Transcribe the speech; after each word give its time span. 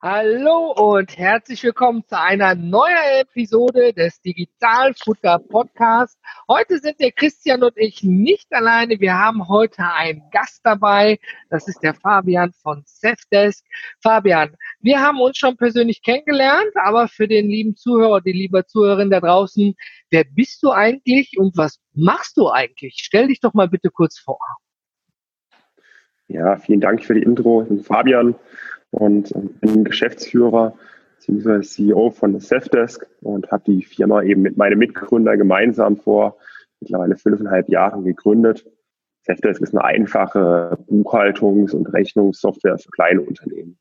Hallo 0.00 0.74
und 0.76 1.18
herzlich 1.18 1.64
willkommen 1.64 2.04
zu 2.06 2.16
einer 2.16 2.54
neuen 2.54 3.18
Episode 3.20 3.92
des 3.92 4.20
Digitalfutter 4.20 5.40
Podcasts. 5.40 6.16
Heute 6.46 6.78
sind 6.78 7.00
der 7.00 7.10
Christian 7.10 7.64
und 7.64 7.72
ich 7.74 8.04
nicht 8.04 8.46
alleine. 8.52 9.00
Wir 9.00 9.14
haben 9.14 9.48
heute 9.48 9.82
einen 9.82 10.22
Gast 10.30 10.60
dabei. 10.62 11.18
Das 11.50 11.66
ist 11.66 11.82
der 11.82 11.94
Fabian 11.94 12.52
von 12.62 12.84
Safdesk. 12.86 13.64
Fabian, 14.00 14.54
wir 14.78 15.00
haben 15.00 15.20
uns 15.20 15.36
schon 15.36 15.56
persönlich 15.56 16.00
kennengelernt, 16.00 16.76
aber 16.76 17.08
für 17.08 17.26
den 17.26 17.48
lieben 17.48 17.74
Zuhörer, 17.74 18.20
die 18.20 18.30
liebe 18.30 18.64
Zuhörerin 18.66 19.10
da 19.10 19.18
draußen, 19.18 19.74
wer 20.10 20.22
bist 20.22 20.62
du 20.62 20.70
eigentlich 20.70 21.36
und 21.38 21.56
was 21.56 21.80
machst 21.92 22.36
du 22.36 22.48
eigentlich? 22.48 23.00
Stell 23.02 23.26
dich 23.26 23.40
doch 23.40 23.52
mal 23.52 23.68
bitte 23.68 23.90
kurz 23.90 24.16
vor. 24.16 24.38
Ja, 26.28 26.56
vielen 26.56 26.80
Dank 26.80 27.02
für 27.02 27.14
die 27.14 27.22
Intro. 27.22 27.62
Ich 27.62 27.68
bin 27.68 27.82
Fabian 27.82 28.36
und 28.90 29.32
bin 29.60 29.84
Geschäftsführer 29.84 30.74
bzw. 31.18 31.60
CEO 31.60 32.10
von 32.10 32.38
Safdesk 32.40 33.06
und 33.22 33.50
habe 33.50 33.64
die 33.66 33.82
Firma 33.82 34.22
eben 34.22 34.42
mit 34.42 34.56
meinem 34.56 34.78
Mitgründer 34.78 35.36
gemeinsam 35.36 35.96
vor 35.96 36.36
mittlerweile 36.80 37.16
fünfeinhalb 37.16 37.68
Jahren 37.68 38.04
gegründet. 38.04 38.66
Safdesk 39.22 39.60
ist 39.60 39.74
eine 39.74 39.84
einfache 39.84 40.78
Buchhaltungs- 40.88 41.74
und 41.74 41.92
Rechnungssoftware 41.92 42.78
für 42.78 42.90
kleine 42.90 43.20
Unternehmen. 43.20 43.78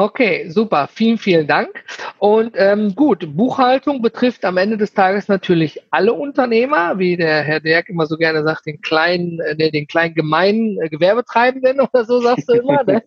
Okay, 0.00 0.48
super. 0.48 0.88
Vielen, 0.90 1.18
vielen 1.18 1.46
Dank. 1.46 1.84
Und 2.18 2.54
ähm, 2.56 2.94
gut, 2.94 3.36
Buchhaltung 3.36 4.00
betrifft 4.00 4.46
am 4.46 4.56
Ende 4.56 4.78
des 4.78 4.94
Tages 4.94 5.28
natürlich 5.28 5.78
alle 5.90 6.14
Unternehmer, 6.14 6.98
wie 6.98 7.18
der 7.18 7.42
Herr 7.42 7.60
Derk 7.60 7.90
immer 7.90 8.06
so 8.06 8.16
gerne 8.16 8.42
sagt, 8.42 8.64
den 8.64 8.80
kleinen, 8.80 9.40
äh, 9.40 9.70
den 9.70 9.86
kleinen 9.86 10.14
gemeinen 10.14 10.80
äh, 10.80 10.88
Gewerbetreibenden 10.88 11.80
oder 11.92 12.06
so 12.06 12.18
sagst 12.18 12.48
du 12.48 12.54
immer. 12.54 12.82
Ne? 12.84 13.02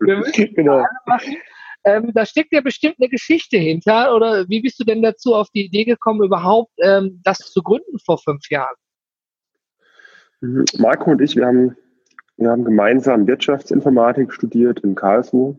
Wir 0.00 0.16
müssen 0.16 0.54
genau. 0.54 0.78
alle 0.78 0.88
machen. 1.04 1.36
Ähm, 1.84 2.10
da 2.14 2.24
steckt 2.24 2.54
ja 2.54 2.62
bestimmt 2.62 2.96
eine 2.98 3.10
Geschichte 3.10 3.58
hinter. 3.58 4.16
Oder 4.16 4.48
wie 4.48 4.62
bist 4.62 4.80
du 4.80 4.84
denn 4.84 5.02
dazu 5.02 5.34
auf 5.34 5.50
die 5.50 5.66
Idee 5.66 5.84
gekommen, 5.84 6.24
überhaupt 6.24 6.72
ähm, 6.82 7.20
das 7.24 7.40
zu 7.40 7.62
gründen 7.62 7.98
vor 7.98 8.16
fünf 8.16 8.48
Jahren? 8.48 8.76
Marco 10.78 11.10
und 11.10 11.20
ich, 11.20 11.36
wir 11.36 11.44
haben, 11.44 11.76
wir 12.38 12.48
haben 12.48 12.64
gemeinsam 12.64 13.26
Wirtschaftsinformatik 13.26 14.32
studiert 14.32 14.80
in 14.80 14.94
Karlsruhe 14.94 15.58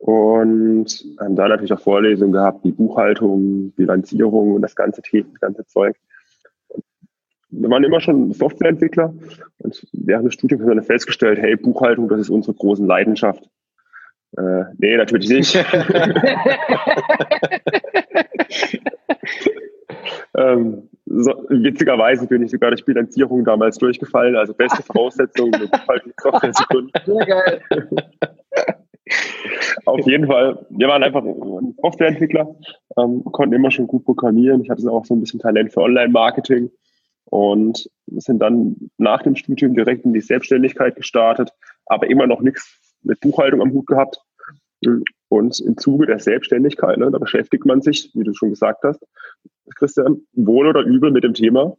und 0.00 1.04
haben 1.20 1.36
da 1.36 1.46
natürlich 1.46 1.72
auch 1.74 1.80
Vorlesungen 1.80 2.32
gehabt, 2.32 2.64
wie 2.64 2.72
Buchhaltung, 2.72 3.72
Bilanzierung 3.72 4.54
und 4.54 4.62
das 4.62 4.74
ganze 4.74 5.02
Thema, 5.02 5.28
das 5.32 5.40
ganze 5.40 5.66
Zeug. 5.66 5.94
Wir 7.50 7.68
waren 7.68 7.84
immer 7.84 8.00
schon 8.00 8.32
Softwareentwickler 8.32 9.12
und 9.58 9.86
während 9.92 10.24
des 10.26 10.32
Studiums 10.34 10.62
haben 10.62 10.76
wir 10.76 10.82
festgestellt, 10.82 11.38
hey, 11.38 11.54
Buchhaltung, 11.56 12.08
das 12.08 12.20
ist 12.20 12.30
unsere 12.30 12.54
große 12.54 12.82
Leidenschaft. 12.82 13.44
Äh, 14.38 14.62
nee, 14.78 14.96
natürlich 14.96 15.28
nicht. 15.30 15.54
ähm, 20.34 20.88
so, 21.04 21.44
witzigerweise 21.50 22.26
bin 22.26 22.42
ich 22.42 22.52
sogar 22.52 22.70
durch 22.70 22.86
Bilanzierung 22.86 23.44
damals 23.44 23.76
durchgefallen, 23.76 24.34
also 24.34 24.54
beste 24.54 24.82
Voraussetzungen, 24.82 25.54
eine 25.56 25.66
Buchhaltungssoftware 25.66 26.52
zu 26.52 26.64
gründen. 26.70 26.92
Sehr 27.04 27.26
geil. 27.26 27.60
Auf 29.86 30.06
jeden 30.06 30.26
Fall. 30.26 30.66
Wir 30.70 30.88
waren 30.88 31.02
einfach 31.02 31.24
Softwareentwickler, 31.82 32.54
ähm, 32.98 33.24
konnten 33.24 33.54
immer 33.54 33.70
schon 33.70 33.86
gut 33.86 34.04
programmieren. 34.04 34.62
Ich 34.62 34.70
hatte 34.70 34.90
auch 34.90 35.04
so 35.04 35.14
ein 35.14 35.20
bisschen 35.20 35.40
Talent 35.40 35.72
für 35.72 35.80
Online-Marketing 35.80 36.70
und 37.24 37.88
sind 38.06 38.40
dann 38.40 38.76
nach 38.98 39.22
dem 39.22 39.36
Studium 39.36 39.74
direkt 39.74 40.04
in 40.04 40.12
die 40.12 40.20
Selbstständigkeit 40.20 40.96
gestartet, 40.96 41.50
aber 41.86 42.10
immer 42.10 42.26
noch 42.26 42.40
nichts 42.40 42.98
mit 43.02 43.20
Buchhaltung 43.20 43.62
am 43.62 43.72
Hut 43.72 43.86
gehabt. 43.86 44.20
Und 45.28 45.60
im 45.60 45.76
Zuge 45.76 46.06
der 46.06 46.18
Selbstständigkeit, 46.18 46.98
ne, 46.98 47.10
da 47.10 47.18
beschäftigt 47.18 47.66
man 47.66 47.82
sich, 47.82 48.10
wie 48.14 48.24
du 48.24 48.34
schon 48.34 48.50
gesagt 48.50 48.82
hast, 48.82 49.00
Christian, 49.76 50.22
wohl 50.32 50.66
oder 50.66 50.82
übel 50.82 51.10
mit 51.10 51.22
dem 51.22 51.34
Thema. 51.34 51.76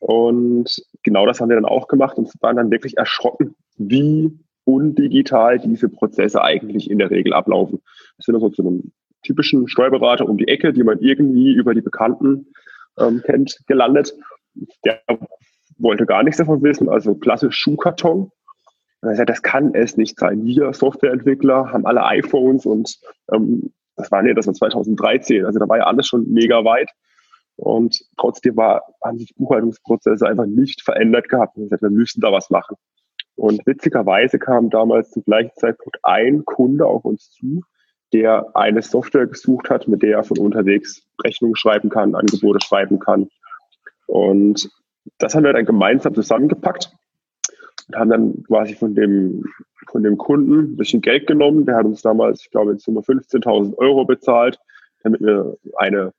Und 0.00 0.82
genau 1.02 1.24
das 1.26 1.40
haben 1.40 1.48
wir 1.48 1.56
dann 1.56 1.64
auch 1.64 1.86
gemacht 1.86 2.18
und 2.18 2.30
waren 2.40 2.56
dann 2.56 2.70
wirklich 2.70 2.96
erschrocken, 2.96 3.54
wie 3.76 4.38
undigital 4.64 5.58
diese 5.58 5.88
Prozesse 5.88 6.42
eigentlich 6.42 6.90
in 6.90 6.98
der 6.98 7.10
Regel 7.10 7.32
ablaufen. 7.32 7.80
Das 8.16 8.26
sind 8.26 8.34
also 8.34 8.48
zu 8.50 8.62
einem 8.62 8.92
typischen 9.22 9.68
Steuerberater 9.68 10.28
um 10.28 10.36
die 10.36 10.48
Ecke, 10.48 10.72
die 10.72 10.82
man 10.82 10.98
irgendwie 11.00 11.52
über 11.54 11.74
die 11.74 11.80
Bekannten 11.80 12.46
ähm, 12.98 13.22
kennt, 13.24 13.58
gelandet. 13.66 14.14
Der 14.84 15.00
wollte 15.78 16.06
gar 16.06 16.22
nichts 16.22 16.38
davon 16.38 16.62
wissen, 16.62 16.88
also 16.88 17.14
klassisch 17.14 17.56
Schuhkarton. 17.56 18.30
Er 19.02 19.16
sagt, 19.16 19.30
das 19.30 19.42
kann 19.42 19.74
es 19.74 19.96
nicht 19.96 20.18
sein. 20.18 20.44
Wir 20.44 20.72
Softwareentwickler 20.72 21.72
haben 21.72 21.84
alle 21.84 22.04
iPhones 22.04 22.64
und 22.64 22.98
ähm, 23.32 23.72
das 23.96 24.10
war 24.10 24.22
nee, 24.22 24.34
das 24.34 24.46
war 24.46 24.54
2013, 24.54 25.44
also 25.44 25.58
da 25.58 25.68
war 25.68 25.78
ja 25.78 25.84
alles 25.84 26.06
schon 26.06 26.30
mega 26.30 26.64
weit. 26.64 26.90
Und 27.56 28.00
trotzdem 28.16 28.56
war, 28.56 28.82
haben 29.04 29.18
sich 29.18 29.34
Buchhaltungsprozesse 29.36 30.26
einfach 30.26 30.46
nicht 30.46 30.82
verändert 30.82 31.28
gehabt. 31.28 31.56
Er 31.56 31.68
sagt, 31.68 31.82
wir 31.82 31.90
müssen 31.90 32.20
da 32.20 32.32
was 32.32 32.50
machen. 32.50 32.76
Und 33.36 33.66
witzigerweise 33.66 34.38
kam 34.38 34.70
damals 34.70 35.10
zum 35.10 35.24
gleichen 35.24 35.52
Zeitpunkt 35.56 35.98
ein 36.02 36.44
Kunde 36.44 36.86
auf 36.86 37.04
uns 37.04 37.30
zu, 37.30 37.62
der 38.12 38.54
eine 38.54 38.82
Software 38.82 39.26
gesucht 39.26 39.70
hat, 39.70 39.88
mit 39.88 40.02
der 40.02 40.18
er 40.18 40.24
von 40.24 40.38
unterwegs 40.38 41.02
Rechnungen 41.24 41.56
schreiben 41.56 41.90
kann, 41.90 42.14
Angebote 42.14 42.64
schreiben 42.64 43.00
kann. 43.00 43.28
Und 44.06 44.70
das 45.18 45.34
haben 45.34 45.44
wir 45.44 45.52
dann 45.52 45.64
gemeinsam 45.64 46.14
zusammengepackt 46.14 46.92
und 47.88 47.96
haben 47.96 48.10
dann 48.10 48.44
quasi 48.44 48.74
von 48.74 48.94
dem, 48.94 49.44
von 49.90 50.02
dem 50.02 50.16
Kunden 50.16 50.72
ein 50.72 50.76
bisschen 50.76 51.00
Geld 51.00 51.26
genommen. 51.26 51.66
Der 51.66 51.76
hat 51.76 51.84
uns 51.86 52.02
damals, 52.02 52.42
ich 52.42 52.50
glaube, 52.50 52.72
in 52.72 52.78
Summe 52.78 53.00
15.000 53.00 53.76
Euro 53.78 54.04
bezahlt, 54.04 54.58
damit 55.02 55.20
wir 55.20 55.56
eine, 55.76 56.12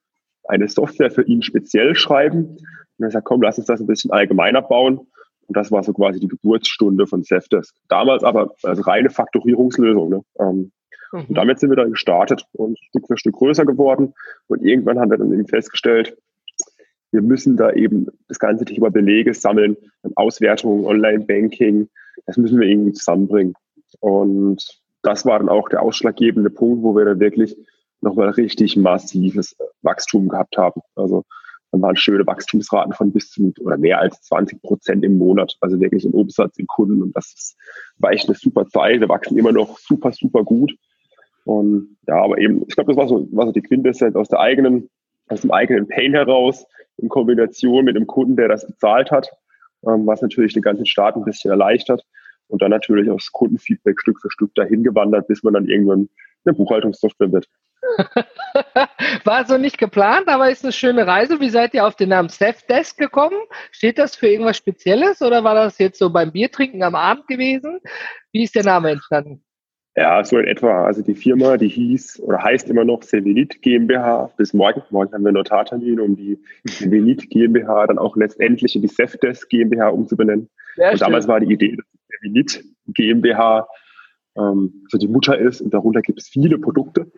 eine 0.43 0.67
Software 0.67 1.11
für 1.11 1.23
ihn 1.23 1.41
speziell 1.41 1.95
schreiben. 1.95 2.57
Und 2.97 3.05
er 3.05 3.11
sagt, 3.11 3.25
komm, 3.25 3.41
lass 3.41 3.57
uns 3.57 3.67
das 3.67 3.79
ein 3.79 3.87
bisschen 3.87 4.11
allgemeiner 4.11 4.61
bauen. 4.61 5.07
Und 5.47 5.57
das 5.57 5.71
war 5.71 5.83
so 5.83 5.93
quasi 5.93 6.19
die 6.19 6.27
Geburtsstunde 6.27 7.07
von 7.07 7.23
Safdesk. 7.23 7.75
Damals 7.87 8.23
aber 8.23 8.55
als 8.63 8.85
reine 8.87 9.09
Faktorierungslösung. 9.09 10.09
Ne? 10.09 10.21
Ähm, 10.39 10.71
mhm. 11.11 11.25
Und 11.29 11.35
damit 11.35 11.59
sind 11.59 11.69
wir 11.69 11.77
dann 11.77 11.91
gestartet 11.91 12.45
und 12.53 12.79
Stück 12.79 13.07
für 13.07 13.17
Stück 13.17 13.35
größer 13.35 13.65
geworden. 13.65 14.13
Und 14.47 14.63
irgendwann 14.63 14.99
haben 14.99 15.11
wir 15.11 15.17
dann 15.17 15.31
eben 15.31 15.47
festgestellt, 15.47 16.17
wir 17.11 17.21
müssen 17.21 17.55
da 17.55 17.71
eben 17.71 18.07
das 18.27 18.39
ganze 18.39 18.65
Thema 18.65 18.91
Belege 18.91 19.33
sammeln, 19.33 19.77
Auswertungen, 20.15 20.85
Online-Banking, 20.85 21.87
das 22.25 22.35
müssen 22.37 22.59
wir 22.59 22.67
irgendwie 22.67 22.91
zusammenbringen. 22.91 23.53
Und 23.99 24.81
das 25.01 25.25
war 25.25 25.39
dann 25.39 25.49
auch 25.49 25.69
der 25.69 25.81
ausschlaggebende 25.81 26.49
Punkt, 26.49 26.83
wo 26.83 26.95
wir 26.95 27.05
dann 27.05 27.19
wirklich 27.19 27.55
nochmal 28.01 28.29
richtig 28.29 28.75
massives 28.75 29.55
Wachstum 29.81 30.27
gehabt 30.27 30.57
haben. 30.57 30.81
Also 30.95 31.23
dann 31.75 31.81
waren 31.81 31.95
schöne 31.97 32.25
Wachstumsraten 32.25 32.93
von 32.93 33.11
bis 33.11 33.31
zu 33.31 33.53
oder 33.59 33.77
mehr 33.77 33.99
als 33.99 34.21
20 34.21 34.61
Prozent 34.61 35.03
im 35.03 35.17
Monat, 35.17 35.57
also 35.59 35.79
wirklich 35.79 36.05
im 36.05 36.13
Umsatz, 36.13 36.57
in 36.57 36.67
Kunden. 36.67 37.01
Und 37.01 37.15
das 37.15 37.33
ist, 37.33 37.57
war 37.97 38.11
echt 38.11 38.27
eine 38.27 38.35
super 38.35 38.65
Zeit. 38.67 39.01
Wir 39.01 39.09
wachsen 39.09 39.37
immer 39.37 39.51
noch 39.51 39.77
super, 39.77 40.13
super 40.13 40.43
gut. 40.43 40.73
Und 41.43 41.97
ja, 42.07 42.15
aber 42.23 42.37
eben, 42.37 42.63
ich 42.67 42.75
glaube, 42.75 42.93
das 42.93 42.97
war 42.97 43.09
so, 43.09 43.27
war 43.31 43.45
so 43.45 43.51
die 43.51 43.61
Quintessenz 43.61 44.15
aus 44.15 44.29
der 44.29 44.39
eigenen, 44.39 44.89
aus 45.27 45.41
dem 45.41 45.51
eigenen 45.51 45.87
Pain 45.87 46.13
heraus, 46.13 46.65
in 46.97 47.09
Kombination 47.09 47.83
mit 47.83 47.97
dem 47.97 48.07
Kunden, 48.07 48.37
der 48.37 48.47
das 48.47 48.65
bezahlt 48.65 49.11
hat, 49.11 49.29
ähm, 49.85 50.07
was 50.07 50.21
natürlich 50.21 50.53
den 50.53 50.63
ganzen 50.63 50.85
Start 50.85 51.17
ein 51.17 51.25
bisschen 51.25 51.51
erleichtert. 51.51 52.05
Und 52.47 52.61
dann 52.61 52.71
natürlich 52.71 53.09
aus 53.09 53.31
Kundenfeedback 53.33 53.99
Stück 53.99 54.21
für 54.21 54.31
Stück 54.31 54.55
dahin 54.55 54.83
gewandert, 54.83 55.27
bis 55.27 55.43
man 55.43 55.55
dann 55.55 55.67
irgendwann 55.67 56.07
eine 56.45 56.55
Buchhaltungssoftware 56.55 57.33
wird. 57.33 57.49
War 59.23 59.45
so 59.45 59.57
nicht 59.57 59.77
geplant, 59.77 60.27
aber 60.27 60.49
ist 60.49 60.63
eine 60.63 60.71
schöne 60.71 61.05
Reise. 61.07 61.39
Wie 61.39 61.49
seid 61.49 61.73
ihr 61.73 61.85
auf 61.85 61.95
den 61.95 62.09
Namen 62.09 62.29
Desk 62.69 62.97
gekommen? 62.97 63.37
Steht 63.71 63.97
das 63.97 64.15
für 64.15 64.27
irgendwas 64.27 64.57
Spezielles 64.57 65.21
oder 65.21 65.43
war 65.43 65.55
das 65.55 65.77
jetzt 65.77 65.99
so 65.99 66.09
beim 66.09 66.31
Biertrinken 66.31 66.83
am 66.83 66.95
Abend 66.95 67.27
gewesen? 67.27 67.79
Wie 68.31 68.43
ist 68.43 68.55
der 68.55 68.63
Name 68.63 68.91
entstanden? 68.91 69.43
Ja, 69.97 70.21
so 70.25 70.37
in 70.37 70.47
etwa. 70.47 70.85
Also 70.85 71.01
die 71.01 71.15
Firma, 71.15 71.55
die 71.55 71.69
hieß 71.69 72.19
oder 72.19 72.43
heißt 72.43 72.69
immer 72.69 72.83
noch 72.83 73.01
Sevenit 73.01 73.61
GmbH. 73.61 74.29
Bis 74.35 74.53
morgen. 74.53 74.83
Morgen 74.89 75.13
haben 75.13 75.23
wir 75.23 75.31
Notartermin, 75.31 76.01
um 76.01 76.17
die 76.17 76.37
Sevenit 76.65 77.29
GmbH 77.29 77.87
dann 77.87 77.97
auch 77.97 78.17
letztendlich 78.17 78.75
in 78.75 78.81
die 78.81 78.89
Safdesk 78.89 79.49
GmbH 79.49 79.89
umzubenennen. 79.89 80.49
Sehr 80.75 80.91
und 80.91 81.01
damals 81.01 81.27
war 81.29 81.39
die 81.39 81.53
Idee, 81.53 81.77
dass 81.77 81.85
Sevenit 82.09 82.65
GmbH 82.87 83.67
ähm, 84.37 84.85
so 84.89 84.97
die 84.97 85.07
Mutter 85.07 85.37
ist 85.37 85.61
und 85.61 85.73
darunter 85.73 86.01
gibt 86.01 86.19
es 86.19 86.27
viele 86.27 86.57
Produkte. 86.57 87.09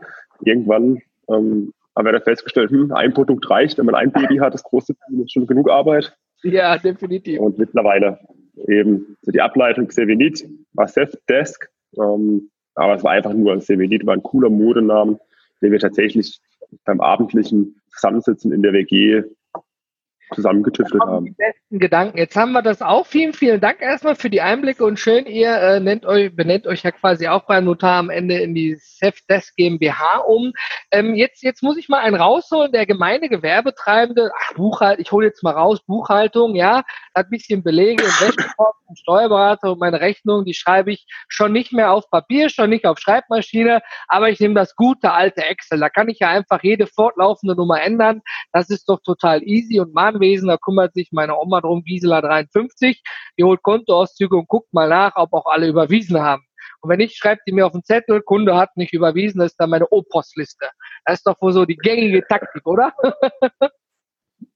Irgendwann 0.43 1.01
ähm, 1.29 1.73
haben 1.95 2.05
wir 2.05 2.11
dann 2.11 2.21
festgestellt, 2.21 2.69
hm, 2.69 2.91
ein 2.91 3.13
Produkt 3.13 3.49
reicht, 3.49 3.77
wenn 3.77 3.85
man 3.85 3.95
ein 3.95 4.11
Baby 4.11 4.37
hat, 4.37 4.53
das 4.53 4.63
große 4.63 4.93
ist 5.23 5.31
schon 5.31 5.47
genug 5.47 5.69
Arbeit. 5.69 6.15
Ja, 6.43 6.77
definitiv. 6.77 7.39
Und 7.39 7.57
mittlerweile 7.57 8.19
eben 8.67 9.17
so 9.21 9.31
die 9.31 9.41
Ableitung 9.41 9.89
Sevenit 9.89 10.47
war 10.73 10.87
Desk, 11.29 11.69
ähm, 11.97 12.49
aber 12.75 12.95
es 12.95 13.03
war 13.03 13.11
einfach 13.11 13.33
nur 13.33 13.59
Sevenit, 13.61 14.05
war 14.05 14.13
ein 14.13 14.23
cooler 14.23 14.49
Modenamen, 14.49 15.19
den 15.61 15.71
wir 15.71 15.79
tatsächlich 15.79 16.39
beim 16.85 17.01
abendlichen 17.01 17.81
Zusammensitzen 17.91 18.51
in 18.51 18.61
der 18.61 18.73
WG 18.73 19.23
zusammengetüftelt 20.33 21.01
haben. 21.03 21.25
Die 21.25 21.31
besten 21.31 21.79
Gedanken. 21.79 22.17
Jetzt 22.17 22.35
haben 22.35 22.51
wir 22.51 22.61
das 22.61 22.81
auch. 22.81 23.05
Vielen, 23.05 23.33
vielen 23.33 23.59
Dank 23.59 23.81
erstmal 23.81 24.15
für 24.15 24.29
die 24.29 24.41
Einblicke 24.41 24.83
und 24.85 24.99
schön, 24.99 25.25
ihr 25.25 25.51
äh, 25.55 25.79
nennt 25.79 26.05
euch, 26.05 26.35
benennt 26.35 26.67
euch 26.67 26.83
ja 26.83 26.91
quasi 26.91 27.27
auch 27.27 27.45
beim 27.45 27.65
Notar 27.65 27.99
am 27.99 28.09
Ende 28.09 28.37
in 28.37 28.53
die 28.53 28.75
Safdesk 28.75 29.55
GmbH 29.55 30.19
um. 30.19 30.53
Ähm, 30.91 31.15
jetzt, 31.15 31.43
jetzt 31.43 31.63
muss 31.63 31.77
ich 31.77 31.89
mal 31.89 31.99
einen 31.99 32.15
rausholen, 32.15 32.71
der 32.71 32.85
gemeine 32.85 33.29
Gewerbetreibende, 33.29 34.31
ach, 34.35 34.53
Buchhaltung, 34.55 35.01
ich 35.01 35.11
hole 35.11 35.27
jetzt 35.27 35.43
mal 35.43 35.53
raus, 35.53 35.81
Buchhaltung, 35.85 36.55
ja, 36.55 36.83
hat 37.15 37.27
ein 37.27 37.29
bisschen 37.29 37.63
Belege 37.63 38.03
im 38.03 38.09
Wäschekorb, 38.09 38.75
Steuerberater 38.95 39.73
und 39.73 39.79
meine 39.79 39.99
Rechnung, 39.99 40.45
die 40.45 40.53
schreibe 40.53 40.91
ich 40.91 41.05
schon 41.27 41.51
nicht 41.51 41.73
mehr 41.73 41.91
auf 41.91 42.09
Papier, 42.09 42.49
schon 42.49 42.69
nicht 42.69 42.85
auf 42.85 42.99
Schreibmaschine, 42.99 43.81
aber 44.07 44.29
ich 44.29 44.39
nehme 44.39 44.53
das 44.53 44.75
gute 44.75 45.11
alte 45.11 45.43
Excel. 45.43 45.79
Da 45.79 45.89
kann 45.89 46.09
ich 46.09 46.19
ja 46.19 46.29
einfach 46.29 46.63
jede 46.63 46.87
fortlaufende 46.87 47.55
Nummer 47.55 47.81
ändern. 47.81 48.21
Das 48.53 48.69
ist 48.69 48.87
doch 48.87 48.99
total 49.03 49.43
easy 49.43 49.79
und 49.79 49.93
Mahnwesen, 50.17 50.47
da 50.47 50.57
kümmert 50.57 50.93
sich 50.93 51.09
meine 51.11 51.37
Oma 51.37 51.61
drum, 51.61 51.83
Gisela 51.83 52.21
53, 52.21 53.01
die 53.37 53.43
holt 53.43 53.61
Kontoauszüge 53.63 54.35
und 54.35 54.47
guckt 54.47 54.73
mal 54.73 54.89
nach, 54.89 55.15
ob 55.15 55.33
auch 55.33 55.45
alle 55.45 55.67
überwiesen 55.67 56.19
haben. 56.19 56.43
Und 56.81 56.89
wenn 56.89 56.97
nicht, 56.97 57.17
schreibt 57.17 57.41
die 57.47 57.53
mir 57.53 57.65
auf 57.65 57.71
den 57.71 57.83
Zettel, 57.83 58.21
Kunde 58.21 58.55
hat 58.55 58.75
nicht 58.77 58.93
überwiesen, 58.93 59.39
das 59.39 59.51
ist 59.51 59.57
dann 59.57 59.69
meine 59.69 59.87
O-Postliste. 59.89 60.67
Das 61.05 61.19
ist 61.19 61.27
doch 61.27 61.41
wohl 61.41 61.51
so 61.51 61.65
die 61.65 61.77
gängige 61.77 62.25
Taktik, 62.27 62.65
oder? 62.65 62.93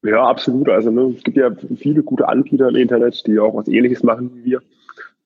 ja, 0.04 0.24
absolut. 0.24 0.69
Also 0.69 0.92
ne, 0.92 1.13
es 1.16 1.24
gibt 1.24 1.38
ja 1.38 1.52
viele 1.78 2.04
gute 2.04 2.28
Anbieter 2.28 2.69
im 2.69 2.75
Internet, 2.75 3.25
die 3.25 3.40
auch 3.40 3.56
was 3.56 3.68
ähnliches 3.68 4.04
machen 4.04 4.31
wie 4.36 4.46
wir. 4.46 4.62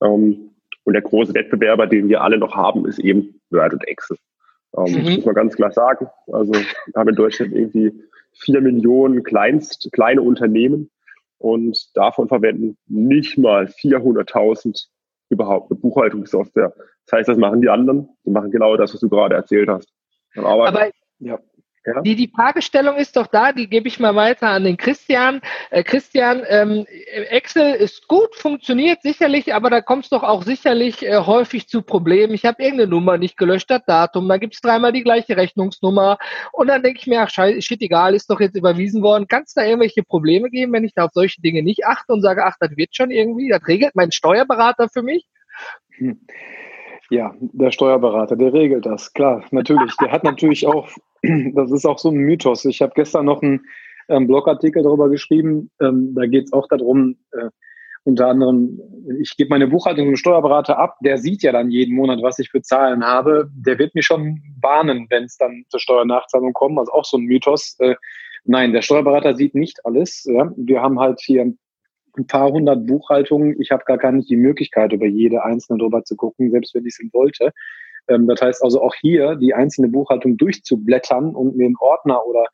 Ähm, 0.02 0.52
und 0.84 0.94
der 0.94 1.02
große 1.02 1.34
Wettbewerber, 1.34 1.88
den 1.88 2.08
wir 2.08 2.22
alle 2.22 2.38
noch 2.38 2.56
haben, 2.56 2.86
ist 2.86 3.00
eben 3.00 3.42
Word 3.50 3.74
und 3.74 3.88
Excel. 3.88 4.18
Ähm, 4.78 4.94
mhm. 4.94 5.06
Das 5.06 5.16
muss 5.16 5.26
man 5.26 5.36
ganz 5.36 5.56
klar 5.56 5.72
sagen. 5.72 6.08
Also 6.32 6.54
wir 6.54 6.64
haben 6.96 7.10
in 7.10 7.16
Deutschland 7.16 7.54
irgendwie 7.54 7.92
vier 8.36 8.62
Millionen 8.62 9.24
Kleinst, 9.24 9.90
kleine 9.92 10.22
Unternehmen 10.22 10.92
und 11.38 11.96
davon 11.96 12.28
verwenden 12.28 12.78
nicht 12.88 13.38
mal 13.38 13.66
400.000 13.66 14.88
überhaupt 15.30 15.72
eine 15.72 15.80
Buchhaltungssoftware. 15.80 16.74
Das 17.06 17.20
heißt, 17.20 17.30
das 17.30 17.38
machen 17.38 17.62
die 17.62 17.70
anderen. 17.70 18.10
Die 18.26 18.32
machen 18.32 18.52
genau 18.52 18.78
das, 18.78 18.94
was 18.94 19.02
du 19.02 19.10
gerade 19.10 19.36
erzählt 19.36 19.70
hast. 19.70 19.90
Aber, 20.36 20.68
Aber 20.68 20.90
ja. 21.20 21.40
Ja. 21.86 22.02
Die, 22.02 22.16
die 22.16 22.32
Fragestellung 22.34 22.96
ist 22.96 23.16
doch 23.16 23.28
da, 23.28 23.52
die 23.52 23.70
gebe 23.70 23.88
ich 23.88 24.00
mal 24.00 24.16
weiter 24.16 24.50
an 24.50 24.64
den 24.64 24.76
Christian. 24.76 25.42
Äh, 25.70 25.84
Christian, 25.84 26.44
ähm, 26.48 26.86
Excel 27.30 27.76
ist 27.76 28.08
gut, 28.08 28.36
funktioniert 28.36 29.04
sicherlich, 29.04 29.54
aber 29.54 29.70
da 29.70 29.82
kommt 29.82 30.06
es 30.06 30.10
doch 30.10 30.24
auch 30.24 30.42
sicherlich 30.44 31.06
äh, 31.06 31.18
häufig 31.18 31.68
zu 31.68 31.84
Problemen. 31.84 32.34
Ich 32.34 32.46
habe 32.46 32.64
irgendeine 32.64 32.90
Nummer 32.90 33.18
nicht 33.20 33.38
gelöscht, 33.38 33.70
das 33.70 33.86
Datum, 33.86 34.28
da 34.28 34.38
gibt 34.38 34.56
es 34.56 34.62
dreimal 34.62 34.94
die 34.94 35.04
gleiche 35.04 35.38
Rechnungsnummer 35.38 36.18
und 36.54 36.68
dann 36.68 36.82
denke 36.82 37.00
ich 37.02 37.08
mir, 37.08 37.22
ach 37.22 37.30
scheiße, 37.30 37.62
shit, 37.62 37.82
egal, 37.82 38.16
ist 38.16 38.32
doch 38.32 38.40
jetzt 38.40 38.56
überwiesen 38.56 39.04
worden. 39.04 39.28
Kann 39.28 39.44
es 39.44 39.54
da 39.54 39.64
irgendwelche 39.64 40.02
Probleme 40.02 40.50
geben, 40.50 40.74
wenn 40.74 40.86
ich 40.86 40.94
da 40.96 41.06
auf 41.06 41.12
solche 41.14 41.42
Dinge 41.42 41.62
nicht 41.62 41.86
achte 41.86 42.14
und 42.14 42.22
sage, 42.22 42.46
ach, 42.46 42.56
das 42.60 42.76
wird 42.76 42.96
schon 42.96 43.12
irgendwie, 43.12 43.50
das 43.50 43.66
regelt 43.68 43.96
mein 43.96 44.12
Steuerberater 44.12 44.90
für 44.90 45.04
mich? 45.04 45.28
Hm. 45.98 46.20
Ja, 47.10 47.36
der 47.40 47.72
Steuerberater, 47.72 48.36
der 48.36 48.54
regelt 48.54 48.86
das, 48.86 49.14
klar, 49.14 49.44
natürlich. 49.52 49.96
Der 49.98 50.12
hat 50.12 50.24
natürlich 50.24 50.66
auch, 50.66 50.90
das 51.54 51.72
ist 51.72 51.86
auch 51.86 52.00
so 52.00 52.10
ein 52.10 52.16
Mythos. 52.16 52.66
Ich 52.66 52.82
habe 52.82 52.94
gestern 52.96 53.26
noch 53.26 53.42
einen 53.42 53.62
ähm, 54.10 54.28
Blogartikel 54.28 54.84
darüber 54.84 55.10
geschrieben. 55.10 55.70
Ähm, 55.82 56.14
da 56.16 56.26
geht 56.26 56.46
es 56.46 56.54
auch 56.54 56.68
darum, 56.68 57.18
äh, 57.32 57.50
unter 58.06 58.28
anderem, 58.28 58.80
ich 59.20 59.36
gebe 59.36 59.50
meine 59.50 59.68
Buchhaltung 59.68 60.06
dem 60.06 60.16
Steuerberater 60.16 60.78
ab, 60.78 60.98
der 61.02 61.18
sieht 61.18 61.42
ja 61.42 61.52
dann 61.52 61.72
jeden 61.72 61.96
Monat, 61.96 62.22
was 62.22 62.38
ich 62.38 62.52
für 62.52 62.62
Zahlen 62.62 63.04
habe. 63.04 63.50
Der 63.56 63.80
wird 63.80 63.96
mich 63.96 64.06
schon 64.06 64.42
warnen, 64.62 65.08
wenn 65.10 65.24
es 65.24 65.38
dann 65.38 65.66
zur 65.70 65.80
Steuernachzahlung 65.80 66.54
kommt. 66.54 66.78
Also 66.78 66.92
auch 66.92 67.04
so 67.06 67.18
ein 67.18 67.24
Mythos. 67.24 67.76
Äh, 67.80 67.96
nein, 68.44 68.74
der 68.74 68.84
Steuerberater 68.84 69.36
sieht 69.36 69.56
nicht 69.56 69.84
alles. 69.86 70.24
Ja. 70.26 70.52
Wir 70.56 70.84
haben 70.84 71.00
halt 71.00 71.20
hier 71.20 71.52
ein 72.18 72.28
paar 72.28 72.52
hundert 72.52 72.86
Buchhaltungen. 72.86 73.60
Ich 73.62 73.72
habe 73.72 73.84
gar, 73.86 73.98
gar 73.98 74.12
nicht 74.12 74.30
die 74.30 74.38
Möglichkeit, 74.38 74.94
über 74.94 75.06
jede 75.06 75.44
einzelne 75.44 75.80
drüber 75.80 76.04
zu 76.04 76.16
gucken, 76.16 76.52
selbst 76.52 76.74
wenn 76.76 76.86
ich 76.86 76.96
es 77.00 77.14
wollte. 77.14 77.52
Ähm, 78.08 78.28
das 78.28 78.42
heißt 78.42 78.64
also 78.64 78.82
auch 78.82 78.96
hier 78.96 79.36
die 79.36 79.54
einzelne 79.54 79.90
Buchhaltung 79.90 80.38
durchzublättern 80.38 81.36
und 81.36 81.56
mir 81.56 81.66
einen 81.66 81.78
Ordner 81.80 82.26
oder 82.26 82.46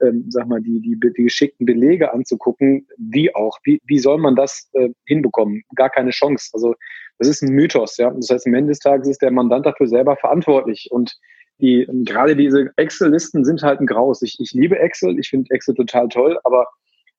ähm, 0.00 0.26
sag 0.28 0.46
mal, 0.46 0.60
die, 0.60 0.80
die, 0.80 0.98
die 1.00 1.24
geschickten 1.24 1.66
Belege 1.66 2.12
anzugucken, 2.12 2.86
wie 2.98 3.34
auch, 3.34 3.58
wie, 3.64 3.80
wie 3.86 3.98
soll 3.98 4.18
man 4.18 4.36
das 4.36 4.68
äh, 4.74 4.90
hinbekommen? 5.06 5.62
Gar 5.74 5.90
keine 5.90 6.10
Chance. 6.10 6.50
Also 6.52 6.74
das 7.18 7.28
ist 7.28 7.42
ein 7.42 7.52
Mythos, 7.52 7.96
ja. 7.96 8.10
Das 8.10 8.30
heißt, 8.30 8.46
am 8.46 8.54
Ende 8.54 8.70
des 8.70 8.78
Tages 8.78 9.08
ist 9.08 9.22
der 9.22 9.32
Mandant 9.32 9.66
dafür 9.66 9.88
selber 9.88 10.16
verantwortlich. 10.16 10.88
Und 10.90 11.16
die, 11.60 11.86
gerade 12.04 12.36
diese 12.36 12.70
Excel-Listen 12.76 13.44
sind 13.44 13.62
halt 13.62 13.80
ein 13.80 13.86
Graus. 13.86 14.22
Ich, 14.22 14.36
ich 14.38 14.52
liebe 14.52 14.78
Excel, 14.78 15.18
ich 15.18 15.28
finde 15.28 15.52
Excel 15.52 15.74
total 15.74 16.08
toll, 16.08 16.38
aber 16.44 16.68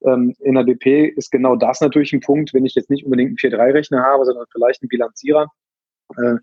ähm, 0.06 0.34
in 0.40 0.56
der 0.56 0.64
BP 0.64 1.14
ist 1.16 1.32
genau 1.32 1.56
das 1.56 1.82
natürlich 1.82 2.14
ein 2.14 2.22
Punkt, 2.22 2.54
wenn 2.54 2.66
ich 2.66 2.76
jetzt 2.76 2.90
nicht 2.90 3.06
unbedingt 3.06 3.30
einen 3.30 3.54
4-3-Rechner 3.54 4.04
habe, 4.04 4.26
sondern 4.26 4.46
vielleicht 4.52 4.82
einen 4.82 4.90
Bilanzierer. 4.90 5.48
Äh, 6.18 6.36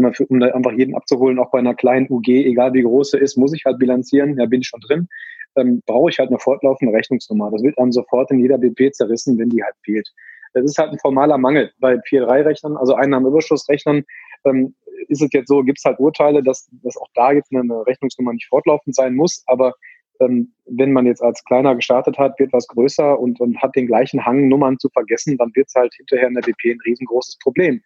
mal, 0.00 0.12
um 0.28 0.40
da 0.40 0.48
einfach 0.48 0.72
jeden 0.72 0.94
abzuholen, 0.94 1.38
auch 1.38 1.50
bei 1.50 1.58
einer 1.58 1.74
kleinen 1.74 2.06
UG, 2.10 2.28
egal 2.28 2.74
wie 2.74 2.82
groß 2.82 3.12
sie 3.12 3.18
ist, 3.18 3.36
muss 3.36 3.54
ich 3.54 3.64
halt 3.64 3.78
bilanzieren, 3.78 4.36
da 4.36 4.46
bin 4.46 4.60
ich 4.60 4.68
schon 4.68 4.80
drin, 4.80 5.08
ähm, 5.56 5.82
brauche 5.86 6.10
ich 6.10 6.18
halt 6.18 6.28
eine 6.28 6.38
fortlaufende 6.38 6.92
Rechnungsnummer. 6.92 7.50
Das 7.50 7.62
wird 7.62 7.78
einem 7.78 7.92
sofort 7.92 8.30
in 8.30 8.40
jeder 8.40 8.58
BP 8.58 8.92
zerrissen, 8.92 9.38
wenn 9.38 9.48
die 9.48 9.62
halt 9.62 9.74
fehlt. 9.84 10.08
Das 10.52 10.64
ist 10.64 10.78
halt 10.78 10.92
ein 10.92 10.98
formaler 10.98 11.38
Mangel. 11.38 11.72
Bei 11.78 11.94
4-3-Rechnern, 11.94 12.76
also 12.76 12.94
Einnahmenüberschussrechnern, 12.94 14.04
ähm, 14.44 14.74
ist 15.08 15.22
es 15.22 15.28
jetzt 15.32 15.48
so, 15.48 15.62
gibt 15.62 15.78
es 15.78 15.84
halt 15.84 15.98
Urteile, 15.98 16.42
dass, 16.42 16.68
dass 16.82 16.96
auch 16.96 17.08
da 17.14 17.32
jetzt 17.32 17.52
eine 17.54 17.86
Rechnungsnummer 17.86 18.32
nicht 18.32 18.48
fortlaufend 18.48 18.94
sein 18.94 19.14
muss, 19.14 19.42
aber 19.46 19.74
ähm, 20.20 20.52
wenn 20.66 20.92
man 20.92 21.06
jetzt 21.06 21.22
als 21.22 21.44
kleiner 21.44 21.74
gestartet 21.74 22.18
hat, 22.18 22.38
wird 22.38 22.52
was 22.52 22.66
größer 22.68 23.18
und, 23.18 23.40
und 23.40 23.60
hat 23.62 23.76
den 23.76 23.86
gleichen 23.86 24.24
Hang, 24.24 24.48
Nummern 24.48 24.78
zu 24.78 24.88
vergessen, 24.90 25.36
dann 25.38 25.52
wird 25.54 25.68
es 25.68 25.74
halt 25.74 25.94
hinterher 25.94 26.28
in 26.28 26.34
der 26.34 26.42
BP 26.42 26.72
ein 26.72 26.80
riesengroßes 26.84 27.38
Problem. 27.38 27.80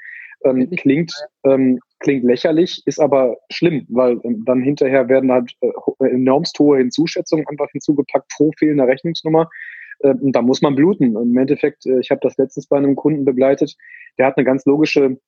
Ähm, 0.44 0.71
klingt, 0.71 1.12
ähm, 1.44 1.81
klingt 1.99 2.25
lächerlich, 2.25 2.82
ist 2.87 2.99
aber 2.99 3.37
schlimm, 3.50 3.87
weil 3.91 4.19
ähm, 4.25 4.43
dann 4.47 4.62
hinterher 4.62 5.09
werden 5.09 5.31
halt 5.31 5.53
äh, 5.61 5.71
enormst 6.09 6.59
hohe 6.59 6.79
Hinzuschätzungen 6.79 7.47
einfach 7.47 7.69
hinzugepackt 7.73 8.33
pro 8.35 8.50
fehlender 8.59 8.87
Rechnungsnummer. 8.87 9.50
Äh, 10.00 10.15
und 10.15 10.33
da 10.33 10.41
muss 10.41 10.62
man 10.62 10.75
bluten. 10.75 11.17
Und 11.17 11.31
Im 11.31 11.37
Endeffekt, 11.37 11.85
äh, 11.85 12.00
ich 12.00 12.11
habe 12.11 12.21
das 12.23 12.38
letztens 12.38 12.69
bei 12.69 12.79
einem 12.79 12.97
Kunden 12.97 13.26
begleitet, 13.26 13.76
der 14.19 14.26
hat 14.26 14.38
eine 14.38 14.44
ganz 14.44 14.65
logische 14.65 15.19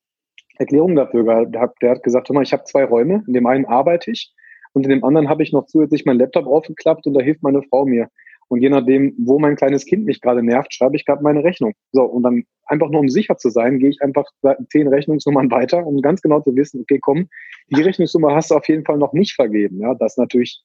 Erklärung 0.56 0.94
dafür 0.94 1.24
gehabt. 1.24 1.54
Der 1.54 1.60
hat, 1.60 1.74
der 1.82 1.90
hat 1.90 2.02
gesagt, 2.02 2.28
hör 2.28 2.34
mal, 2.34 2.42
ich 2.42 2.52
habe 2.54 2.64
zwei 2.64 2.84
Räume, 2.84 3.22
in 3.26 3.34
dem 3.34 3.46
einen 3.46 3.66
arbeite 3.66 4.10
ich 4.10 4.32
und 4.72 4.84
in 4.84 4.90
dem 4.90 5.04
anderen 5.04 5.28
habe 5.28 5.42
ich 5.42 5.52
noch 5.52 5.66
zusätzlich 5.66 6.04
meinen 6.04 6.18
Laptop 6.18 6.46
aufgeklappt 6.46 7.06
und 7.06 7.14
da 7.14 7.20
hilft 7.20 7.42
meine 7.42 7.62
Frau 7.62 7.84
mir. 7.84 8.08
Und 8.48 8.60
je 8.60 8.68
nachdem, 8.68 9.14
wo 9.18 9.38
mein 9.38 9.56
kleines 9.56 9.86
Kind 9.86 10.04
mich 10.04 10.20
gerade 10.20 10.42
nervt, 10.42 10.74
schreibe 10.74 10.96
ich 10.96 11.06
gerade 11.06 11.22
meine 11.22 11.42
Rechnung. 11.42 11.72
So, 11.92 12.02
und 12.02 12.22
dann 12.22 12.44
einfach 12.66 12.90
nur 12.90 13.00
um 13.00 13.08
sicher 13.08 13.38
zu 13.38 13.48
sein, 13.48 13.78
gehe 13.78 13.88
ich 13.88 14.02
einfach 14.02 14.26
zehn 14.70 14.88
Rechnungsnummern 14.88 15.50
weiter, 15.50 15.86
um 15.86 16.02
ganz 16.02 16.20
genau 16.20 16.40
zu 16.40 16.54
wissen, 16.54 16.82
okay, 16.82 16.98
komm, 17.00 17.28
die 17.70 17.80
Rechnungsnummer 17.80 18.34
hast 18.34 18.50
du 18.50 18.56
auf 18.56 18.68
jeden 18.68 18.84
Fall 18.84 18.98
noch 18.98 19.14
nicht 19.14 19.34
vergeben. 19.34 19.80
Ja, 19.80 19.94
das 19.94 20.18
natürlich 20.18 20.62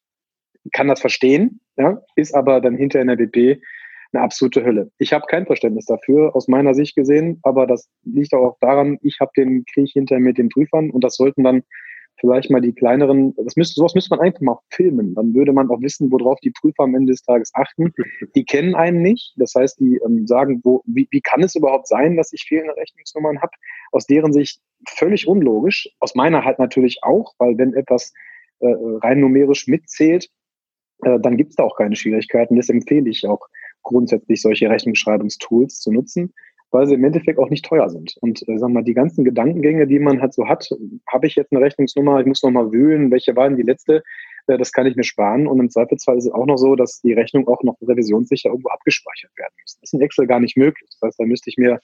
kann 0.73 0.89
das 0.89 0.99
verstehen, 0.99 1.61
ja, 1.77 2.01
ist 2.15 2.35
aber 2.35 2.59
dann 2.59 2.75
hinter 2.75 2.99
in 2.99 3.07
der 3.07 3.15
BP 3.15 3.61
eine 4.13 4.23
absolute 4.23 4.63
Hölle. 4.63 4.91
Ich 4.97 5.13
habe 5.13 5.25
kein 5.29 5.45
Verständnis 5.45 5.85
dafür, 5.85 6.35
aus 6.35 6.47
meiner 6.47 6.73
Sicht 6.73 6.95
gesehen, 6.95 7.39
aber 7.43 7.67
das 7.67 7.89
liegt 8.03 8.33
auch 8.33 8.57
daran, 8.59 8.97
ich 9.01 9.17
habe 9.19 9.31
den 9.37 9.65
Krieg 9.65 9.89
hinter 9.91 10.19
mit 10.19 10.37
den 10.37 10.49
Prüfern 10.49 10.89
und 10.89 11.03
das 11.03 11.15
sollten 11.15 11.43
dann 11.43 11.63
vielleicht 12.19 12.49
mal 12.49 12.61
die 12.61 12.73
kleineren, 12.73 13.33
das 13.35 13.55
müsste, 13.55 13.75
sowas 13.75 13.95
müsste 13.95 14.15
man 14.15 14.25
einfach 14.25 14.41
mal 14.41 14.59
filmen. 14.69 15.13
Dann 15.15 15.33
würde 15.33 15.53
man 15.53 15.69
auch 15.69 15.81
wissen, 15.81 16.11
worauf 16.11 16.39
die 16.39 16.51
Prüfer 16.51 16.83
am 16.83 16.95
Ende 16.95 17.11
des 17.11 17.21
Tages 17.21 17.51
achten. 17.53 17.93
Die 18.35 18.43
kennen 18.43 18.75
einen 18.75 19.01
nicht. 19.01 19.33
Das 19.37 19.53
heißt, 19.55 19.79
die 19.79 19.99
ähm, 20.05 20.27
sagen, 20.27 20.61
wo, 20.63 20.81
wie, 20.85 21.07
wie 21.11 21.21
kann 21.21 21.43
es 21.43 21.55
überhaupt 21.55 21.87
sein, 21.87 22.17
dass 22.17 22.33
ich 22.33 22.45
fehlende 22.47 22.75
Rechnungsnummern 22.75 23.41
habe? 23.41 23.51
Aus 23.91 24.05
deren 24.05 24.33
Sicht 24.33 24.61
völlig 24.87 25.27
unlogisch. 25.27 25.89
Aus 25.99 26.15
meiner 26.15 26.43
halt 26.43 26.59
natürlich 26.59 26.99
auch, 27.03 27.33
weil 27.37 27.57
wenn 27.57 27.73
etwas 27.73 28.13
äh, 28.59 28.67
rein 29.01 29.19
numerisch 29.19 29.67
mitzählt, 29.67 30.29
äh, 31.03 31.19
dann 31.19 31.37
gibt 31.37 31.51
es 31.51 31.55
da 31.55 31.63
auch 31.63 31.77
keine 31.77 31.95
Schwierigkeiten. 31.95 32.55
Das 32.55 32.69
empfehle 32.69 33.09
ich 33.09 33.27
auch 33.27 33.47
grundsätzlich, 33.83 34.41
solche 34.41 34.69
Rechnungsschreibungstools 34.69 35.79
zu 35.79 35.91
nutzen 35.91 36.33
weil 36.71 36.87
sie 36.87 36.95
im 36.95 37.03
Endeffekt 37.03 37.39
auch 37.39 37.49
nicht 37.49 37.65
teuer 37.65 37.89
sind. 37.89 38.15
Und 38.21 38.47
äh, 38.47 38.57
sag 38.57 38.69
mal, 38.69 38.83
die 38.83 38.93
ganzen 38.93 39.23
Gedankengänge, 39.23 39.87
die 39.87 39.99
man 39.99 40.21
halt 40.21 40.33
so 40.33 40.47
hat, 40.47 40.69
habe 41.11 41.27
ich 41.27 41.35
jetzt 41.35 41.51
eine 41.51 41.61
Rechnungsnummer, 41.61 42.19
ich 42.19 42.25
muss 42.25 42.43
nochmal 42.43 42.71
wühlen, 42.71 43.11
welche 43.11 43.35
war 43.35 43.47
denn 43.47 43.57
die 43.57 43.63
letzte, 43.63 44.03
äh, 44.47 44.57
das 44.57 44.71
kann 44.71 44.85
ich 44.85 44.95
mir 44.95 45.03
sparen. 45.03 45.47
Und 45.47 45.59
im 45.59 45.69
Zweifelsfall 45.69 46.17
ist 46.17 46.25
es 46.25 46.31
auch 46.31 46.45
noch 46.45 46.57
so, 46.57 46.75
dass 46.75 47.01
die 47.01 47.13
Rechnung 47.13 47.47
auch 47.47 47.63
noch 47.63 47.77
revisionssicher 47.81 48.49
irgendwo 48.49 48.69
abgespeichert 48.69 49.31
werden 49.37 49.53
muss. 49.61 49.77
Das 49.79 49.89
ist 49.89 49.93
in 49.93 50.01
Excel 50.01 50.27
gar 50.27 50.39
nicht 50.39 50.57
möglich. 50.57 50.89
Das 50.99 51.07
heißt, 51.07 51.19
da 51.19 51.25
müsste 51.25 51.49
ich 51.49 51.57
mir 51.57 51.79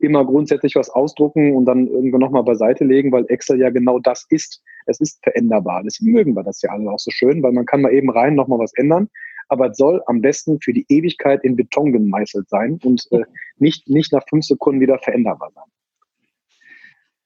immer 0.00 0.24
grundsätzlich 0.24 0.76
was 0.76 0.90
ausdrucken 0.90 1.56
und 1.56 1.64
dann 1.64 1.88
irgendwo 1.88 2.18
nochmal 2.18 2.44
beiseite 2.44 2.84
legen, 2.84 3.10
weil 3.10 3.24
Excel 3.28 3.58
ja 3.58 3.70
genau 3.70 3.98
das 3.98 4.26
ist. 4.30 4.62
Es 4.86 5.00
ist 5.00 5.18
veränderbar. 5.24 5.82
Deswegen 5.84 6.12
mögen 6.12 6.34
wir 6.34 6.44
das 6.44 6.62
ja 6.62 6.70
alle 6.70 6.88
auch 6.90 7.00
so 7.00 7.10
schön, 7.10 7.42
weil 7.42 7.52
man 7.52 7.66
kann 7.66 7.82
mal 7.82 7.92
eben 7.92 8.10
rein 8.10 8.36
nochmal 8.36 8.60
was 8.60 8.72
ändern 8.74 9.08
aber 9.48 9.70
es 9.70 9.76
soll 9.76 10.02
am 10.06 10.20
besten 10.20 10.60
für 10.60 10.72
die 10.72 10.86
Ewigkeit 10.88 11.44
in 11.44 11.56
Beton 11.56 11.92
gemeißelt 11.92 12.48
sein 12.48 12.78
und 12.84 13.06
äh, 13.10 13.24
nicht, 13.56 13.88
nicht 13.88 14.12
nach 14.12 14.24
fünf 14.28 14.44
Sekunden 14.44 14.80
wieder 14.80 14.98
veränderbar 14.98 15.50
sein. 15.54 15.64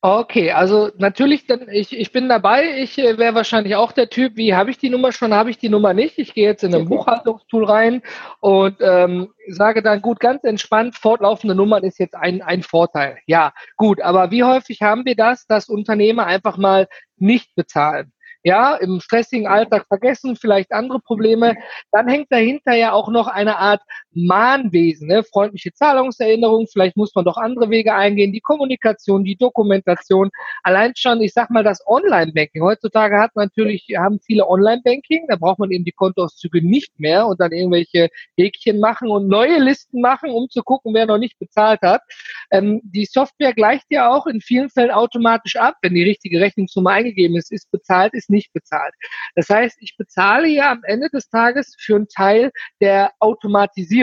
Okay, 0.05 0.51
also 0.51 0.91
natürlich, 0.99 1.47
dann 1.47 1.69
ich, 1.71 1.97
ich 1.97 2.11
bin 2.11 2.29
dabei. 2.29 2.81
Ich 2.81 2.99
äh, 2.99 3.19
wäre 3.19 3.37
wahrscheinlich 3.37 3.77
auch 3.77 3.93
der 3.93 4.11
Typ, 4.11 4.35
wie 4.35 4.53
habe 4.53 4.69
ich 4.73 4.79
die 4.79 4.91
Nummer 4.91 5.13
schon, 5.13 5.33
habe 5.33 5.51
ich 5.51 5.59
die 5.59 5.69
Nummer 5.69 5.95
nicht. 5.95 6.19
Ich 6.19 6.35
gehe 6.35 6.49
jetzt 6.49 6.65
in 6.65 6.75
ein. 6.75 6.87
Buchhaltungstool 6.87 7.65
rein 7.65 8.03
und 8.41 8.79
ähm, 8.81 9.29
sage 9.47 9.81
dann, 9.81 10.03
gut, 10.03 10.19
ganz 10.19 10.43
entspannt, 10.43 10.97
fortlaufende 10.97 11.55
Nummern 11.55 11.85
ist 11.85 12.01
jetzt 12.01 12.17
ein, 12.17 12.43
ein 12.43 12.65
Vorteil. 12.65 13.19
Ja, 13.27 13.53
gut, 13.77 14.01
aber 14.01 14.33
wie 14.33 14.43
häufig 14.43 14.83
haben 14.83 15.05
wir 15.05 15.15
das, 15.15 15.47
dass 15.47 15.69
Unternehmer 15.69 16.27
einfach 16.27 16.57
mal 16.57 16.89
nicht 17.17 17.55
bezahlen? 17.55 18.13
Ja, 18.45 18.75
im 18.77 19.01
stressigen 19.01 19.47
Alltag 19.47 19.87
vergessen, 19.89 20.37
vielleicht 20.37 20.73
andere 20.73 21.01
Probleme, 21.01 21.57
dann 21.93 22.09
hängt 22.09 22.33
dahinter 22.33 22.75
ja 22.75 22.93
auch 22.93 23.09
noch 23.09 23.29
eine 23.29 23.59
Art 23.59 23.83
Mahnwesen, 24.15 25.09
ne? 25.09 25.23
freundliche 25.25 25.73
Zahlungserinnerung, 25.73 26.67
vielleicht 26.67 26.97
muss 26.97 27.15
man 27.15 27.25
doch 27.25 27.37
andere 27.37 27.71
Wege 27.71 27.95
eingehen, 27.95 28.33
die 28.33 28.41
Kommunikation, 28.41 29.25
die 29.25 29.37
Dokumentation, 29.37 30.31
allein 30.63 30.93
schon, 30.97 31.21
ich 31.21 31.33
sag 31.33 31.51
mal, 31.51 31.65
das 31.65 31.81
Online-Banking. 31.87 32.63
Heutzutage 32.63 33.19
hat 33.19 33.35
natürlich, 33.35 33.87
haben 33.97 34.21
viele 34.21 34.47
Online-Banking, 34.47 35.27
da 35.29 35.37
braucht 35.37 35.59
man 35.59 35.71
eben 35.71 35.85
die 35.85 35.93
Kontoauszüge 35.93 36.67
nicht 36.67 36.99
mehr 36.99 37.27
und 37.27 37.41
dann 37.41 37.53
irgendwelche 37.53 38.09
Häkchen 38.37 38.81
machen 38.81 39.11
und 39.11 39.29
neue 39.29 39.59
Listen 39.59 40.01
machen, 40.01 40.31
um 40.31 40.49
zu 40.49 40.63
gucken, 40.63 40.95
wer 40.95 41.07
noch 41.07 41.19
nicht 41.19 41.39
bezahlt 41.39 41.81
hat. 41.83 42.03
Ähm, 42.51 42.81
die 42.85 43.07
Software 43.07 43.55
gleicht 43.55 43.87
ja 43.91 44.11
auch 44.11 44.27
in 44.27 44.41
vielen 44.41 44.71
Fällen 44.71 44.91
automatisch 44.91 45.57
ab, 45.57 45.77
wenn 45.83 45.95
die 45.95 46.05
richtige 46.05 46.41
Rechnungsnummer 46.41 46.91
eingegeben 46.91 47.37
ist, 47.37 47.51
ist 47.51 47.71
bezahlt, 47.71 48.15
ist 48.15 48.31
nicht 48.31 48.53
bezahlt. 48.53 48.95
Das 49.35 49.49
heißt, 49.49 49.79
ich 49.81 49.97
bezahle 49.97 50.49
ja 50.49 50.71
am 50.73 50.83
Ende 50.85 51.09
des 51.09 51.29
Tages 51.29 51.75
für 51.79 51.97
einen 51.97 52.09
Teil 52.09 52.51
der 52.81 53.13
Automatisierung. 53.19 54.02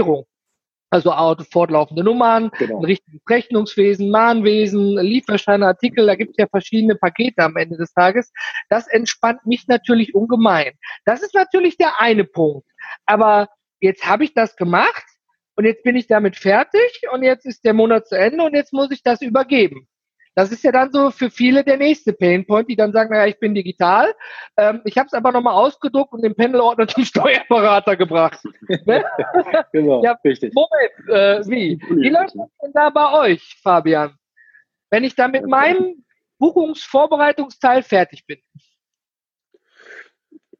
Also 0.91 1.13
fortlaufende 1.51 2.03
Nummern, 2.03 2.49
genau. 2.57 2.79
ein 2.79 2.85
richtiges 2.85 3.21
Rechnungswesen, 3.29 4.09
Mahnwesen, 4.09 4.97
Lieferscheine, 4.97 5.67
Artikel, 5.67 6.07
da 6.07 6.15
gibt 6.15 6.31
es 6.31 6.37
ja 6.37 6.47
verschiedene 6.47 6.95
Pakete 6.95 7.43
am 7.43 7.57
Ende 7.57 7.77
des 7.77 7.93
Tages. 7.93 8.31
Das 8.69 8.87
entspannt 8.87 9.45
mich 9.45 9.67
natürlich 9.67 10.15
ungemein. 10.15 10.73
Das 11.05 11.21
ist 11.21 11.35
natürlich 11.35 11.77
der 11.77 12.01
eine 12.01 12.23
Punkt. 12.23 12.67
Aber 13.05 13.49
jetzt 13.79 14.07
habe 14.07 14.23
ich 14.23 14.33
das 14.33 14.55
gemacht 14.55 15.05
und 15.55 15.65
jetzt 15.65 15.83
bin 15.83 15.97
ich 15.97 16.07
damit 16.07 16.37
fertig 16.37 17.01
und 17.11 17.21
jetzt 17.21 17.45
ist 17.45 17.65
der 17.65 17.73
Monat 17.73 18.07
zu 18.07 18.17
Ende 18.17 18.43
und 18.43 18.55
jetzt 18.55 18.71
muss 18.71 18.89
ich 18.91 19.03
das 19.03 19.21
übergeben. 19.21 19.88
Das 20.39 20.53
ist 20.53 20.63
ja 20.63 20.71
dann 20.71 20.89
so 20.93 21.11
für 21.11 21.29
viele 21.29 21.65
der 21.65 21.75
nächste 21.75 22.13
Painpoint, 22.13 22.69
die 22.69 22.77
dann 22.77 22.93
sagen, 22.93 23.11
naja, 23.11 23.27
ich 23.27 23.37
bin 23.39 23.53
digital. 23.53 24.13
Ähm, 24.55 24.79
ich 24.85 24.97
habe 24.97 25.07
es 25.07 25.13
aber 25.13 25.33
nochmal 25.33 25.53
ausgedruckt 25.53 26.13
und 26.13 26.23
den 26.23 26.33
Pendelordner 26.33 26.87
zum 26.87 27.03
Steuerberater 27.03 27.97
gebracht. 27.97 28.39
Ne? 28.85 29.03
genau, 29.73 30.01
ja, 30.01 30.17
richtig. 30.23 30.53
Moment, 30.53 31.09
äh, 31.09 31.49
wie? 31.49 31.81
Wie 31.89 32.09
läuft 32.09 32.35
das 32.35 32.49
denn 32.63 32.71
da 32.73 32.89
bei 32.89 33.11
euch, 33.11 33.59
Fabian? 33.61 34.15
Wenn 34.89 35.03
ich 35.03 35.15
da 35.15 35.27
mit 35.27 35.45
meinem 35.45 36.05
Buchungsvorbereitungsteil 36.37 37.83
fertig 37.83 38.25
bin. 38.25 38.39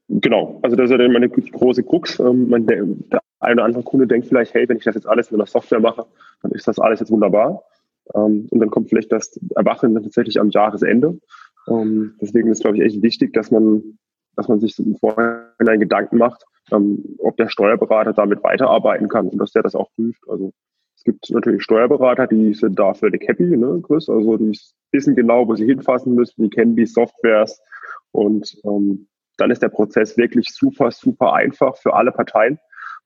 Genau, 0.10 0.60
also 0.62 0.76
das 0.76 0.86
ist 0.86 0.92
ja 0.92 0.98
dann 0.98 1.14
meine 1.14 1.30
große 1.30 1.84
Krux. 1.84 2.20
Ähm, 2.20 2.68
der, 2.68 3.22
eine 3.40 3.54
oder 3.54 3.64
andere 3.64 3.84
Kunde 3.84 4.08
denkt 4.08 4.28
vielleicht, 4.28 4.54
hey, 4.54 4.68
wenn 4.68 4.78
ich 4.78 4.84
das 4.84 4.96
jetzt 4.96 5.08
alles 5.08 5.32
mit 5.32 5.40
einer 5.40 5.48
Software 5.48 5.80
mache, 5.80 6.06
dann 6.42 6.52
ist 6.52 6.68
das 6.68 6.80
alles 6.80 7.00
jetzt 7.00 7.12
wunderbar. 7.12 7.64
Ähm, 8.16 8.48
und 8.50 8.60
dann 8.60 8.70
kommt 8.70 8.90
vielleicht 8.90 9.12
das 9.12 9.40
Erwachen 9.56 9.94
tatsächlich 9.96 10.40
am 10.40 10.50
Jahresende. 10.50 11.20
Ähm, 11.68 12.16
deswegen 12.22 12.50
ist, 12.50 12.62
glaube 12.62 12.78
ich, 12.78 12.84
echt 12.84 13.02
wichtig, 13.02 13.34
dass 13.34 13.52
man, 13.52 13.98
dass 14.36 14.48
man 14.48 14.60
sich 14.60 14.78
im 14.80 14.96
Vorhinein 14.96 15.80
Gedanken 15.80 16.18
macht, 16.18 16.44
ähm, 16.72 17.04
ob 17.20 17.38
der 17.38 17.50
Steuerberater 17.50 18.14
damit 18.14 18.44
weiterarbeiten 18.44 19.08
kann 19.08 19.28
und 19.28 19.38
dass 19.38 19.52
der 19.52 19.64
das 19.64 19.76
auch 19.76 19.90
prüft. 19.96 20.22
Also 20.28 20.52
es 20.96 21.04
gibt 21.04 21.30
natürlich 21.30 21.64
Steuerberater, 21.64 22.28
die 22.28 22.54
sind 22.54 22.78
da 22.78 22.94
völlig 22.94 23.26
happy, 23.28 23.56
ne, 23.56 23.82
Chris? 23.86 24.10
Also 24.10 24.38
die 24.38 24.58
wissen 24.92 25.16
genau, 25.16 25.48
wo 25.48 25.56
sie 25.56 25.66
hinfassen 25.66 26.14
müssen, 26.14 26.44
die 26.44 26.50
kennen 26.50 26.76
die 26.76 26.86
Softwares 26.86 27.62
und 28.12 28.58
ähm, 28.66 29.08
dann 29.38 29.52
ist 29.52 29.62
der 29.62 29.70
Prozess 29.70 30.18
wirklich 30.18 30.50
super, 30.54 30.92
super 30.92 31.34
einfach 31.34 31.78
für 31.78 31.94
alle 31.94 32.12
Parteien. 32.12 32.60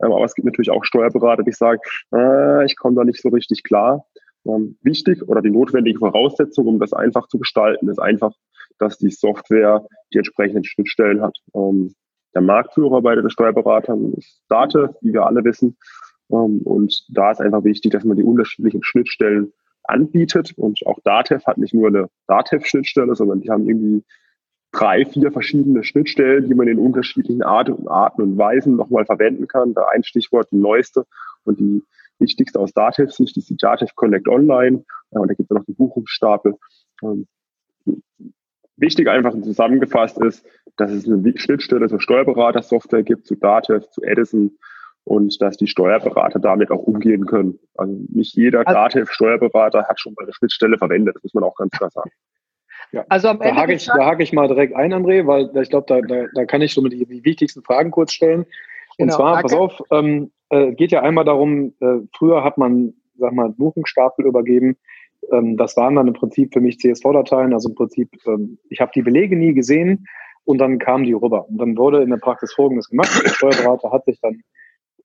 Ähm, 0.03 0.11
aber 0.11 0.25
es 0.25 0.33
gibt 0.33 0.45
natürlich 0.45 0.71
auch 0.71 0.83
Steuerberater, 0.83 1.43
die 1.43 1.51
sagen, 1.51 1.79
äh, 2.15 2.65
ich 2.65 2.75
komme 2.75 2.95
da 2.95 3.03
nicht 3.03 3.21
so 3.21 3.29
richtig 3.29 3.63
klar. 3.63 4.05
Ähm, 4.45 4.77
wichtig 4.81 5.27
oder 5.27 5.41
die 5.41 5.51
notwendige 5.51 5.99
Voraussetzung, 5.99 6.67
um 6.67 6.79
das 6.79 6.93
einfach 6.93 7.27
zu 7.27 7.39
gestalten, 7.39 7.89
ist 7.89 7.99
einfach, 7.99 8.33
dass 8.77 8.97
die 8.97 9.11
Software 9.11 9.85
die 10.13 10.17
entsprechenden 10.17 10.63
Schnittstellen 10.63 11.21
hat. 11.21 11.37
Ähm, 11.55 11.93
der 12.33 12.41
Marktführer 12.41 13.01
bei 13.01 13.15
den 13.15 13.29
Steuerberatern 13.29 14.13
ist 14.13 14.41
Date, 14.49 14.89
wie 15.01 15.13
wir 15.13 15.25
alle 15.25 15.43
wissen. 15.43 15.77
Ähm, 16.31 16.61
und 16.63 17.05
da 17.09 17.31
ist 17.31 17.41
einfach 17.41 17.63
wichtig, 17.63 17.91
dass 17.91 18.03
man 18.03 18.17
die 18.17 18.23
unterschiedlichen 18.23 18.83
Schnittstellen 18.83 19.53
anbietet. 19.83 20.53
Und 20.57 20.85
auch 20.85 20.99
Datev 21.03 21.45
hat 21.45 21.57
nicht 21.57 21.73
nur 21.73 21.87
eine 21.87 22.09
Datev-Schnittstelle, 22.27 23.15
sondern 23.15 23.41
die 23.41 23.49
haben 23.49 23.67
irgendwie 23.67 24.03
drei, 24.71 25.05
vier 25.05 25.31
verschiedene 25.31 25.83
Schnittstellen, 25.83 26.47
die 26.47 26.55
man 26.55 26.67
in 26.67 26.79
unterschiedlichen 26.79 27.43
Arten, 27.43 27.73
und 27.73 28.37
Weisen 28.37 28.75
nochmal 28.75 29.05
verwenden 29.05 29.47
kann. 29.47 29.73
Da 29.73 29.85
ein 29.93 30.03
Stichwort, 30.03 30.49
die 30.51 30.57
neueste 30.57 31.05
und 31.45 31.59
die 31.59 31.83
wichtigste 32.19 32.59
aus 32.59 32.73
Datev-Sicht 32.73 33.37
ist 33.37 33.49
die 33.49 33.57
Datev 33.57 33.93
Connect 33.95 34.27
Online. 34.27 34.83
und 35.09 35.27
da 35.27 35.33
gibt 35.33 35.51
es 35.51 35.55
noch 35.55 35.65
den 35.65 35.75
Buchungsstapel. 35.75 36.55
Ähm, 37.03 37.27
wichtig 38.77 39.07
einfach 39.07 39.33
zusammengefasst 39.33 40.17
ist, 40.19 40.45
dass 40.77 40.91
es 40.91 41.07
eine 41.07 41.37
Schnittstelle 41.37 41.87
zur 41.87 42.01
Steuerberater-Software 42.01 43.03
gibt, 43.03 43.27
zu 43.27 43.35
Datev, 43.35 43.87
zu 43.89 44.01
Edison 44.03 44.57
und 45.03 45.41
dass 45.41 45.57
die 45.57 45.67
Steuerberater 45.67 46.39
damit 46.39 46.71
auch 46.71 46.83
umgehen 46.83 47.25
können. 47.25 47.59
Also 47.75 47.93
nicht 48.09 48.35
jeder 48.35 48.59
also, 48.65 48.73
Datev-Steuerberater 48.73 49.85
hat 49.87 49.99
schon 49.99 50.13
mal 50.13 50.23
eine 50.23 50.33
Schnittstelle 50.33 50.77
verwendet, 50.77 51.15
das 51.15 51.23
muss 51.23 51.33
man 51.33 51.43
auch 51.43 51.55
ganz 51.55 51.71
klar 51.71 51.89
sagen. 51.91 52.11
Ja. 52.91 53.05
Also 53.09 53.29
am 53.29 53.41
Ende 53.41 53.55
da 53.55 53.61
hake 53.61 53.73
ich, 53.73 53.85
da 53.85 54.05
hake 54.05 54.23
ich 54.23 54.33
mal 54.33 54.47
direkt 54.47 54.75
ein, 54.75 54.93
André, 54.93 55.25
weil 55.25 55.49
ich 55.61 55.69
glaube, 55.69 55.85
da, 55.87 55.99
da, 56.01 56.27
da 56.33 56.45
kann 56.45 56.61
ich 56.61 56.73
so 56.73 56.81
die, 56.87 57.05
die 57.05 57.25
wichtigsten 57.25 57.63
Fragen 57.63 57.89
kurz 57.91 58.13
stellen. 58.13 58.45
Und 58.97 59.07
genau, 59.07 59.15
zwar, 59.15 59.41
pass 59.41 59.53
auf, 59.53 59.81
ähm, 59.91 60.31
äh, 60.49 60.73
geht 60.73 60.91
ja 60.91 61.01
einmal 61.01 61.25
darum, 61.25 61.73
äh, 61.79 61.99
früher 62.15 62.43
hat 62.43 62.57
man, 62.57 62.93
sag 63.17 63.33
mal, 63.33 63.49
Buchungsstapel 63.49 64.25
übergeben. 64.25 64.77
Ähm, 65.31 65.57
das 65.57 65.77
waren 65.77 65.95
dann 65.95 66.07
im 66.07 66.13
Prinzip 66.13 66.53
für 66.53 66.61
mich 66.61 66.79
CSV-Dateien, 66.79 67.53
also 67.53 67.69
im 67.69 67.75
Prinzip, 67.75 68.09
ähm, 68.27 68.57
ich 68.69 68.81
habe 68.81 68.91
die 68.93 69.01
Belege 69.01 69.35
nie 69.35 69.53
gesehen 69.53 70.05
und 70.45 70.57
dann 70.59 70.79
kamen 70.79 71.05
die 71.05 71.13
rüber. 71.13 71.47
Und 71.47 71.57
dann 71.57 71.77
wurde 71.77 72.03
in 72.03 72.09
der 72.09 72.17
Praxis 72.17 72.53
Folgendes 72.53 72.89
gemacht. 72.89 73.09
Der 73.23 73.29
Steuerberater 73.29 73.91
hat 73.91 74.05
sich 74.05 74.19
dann 74.21 74.41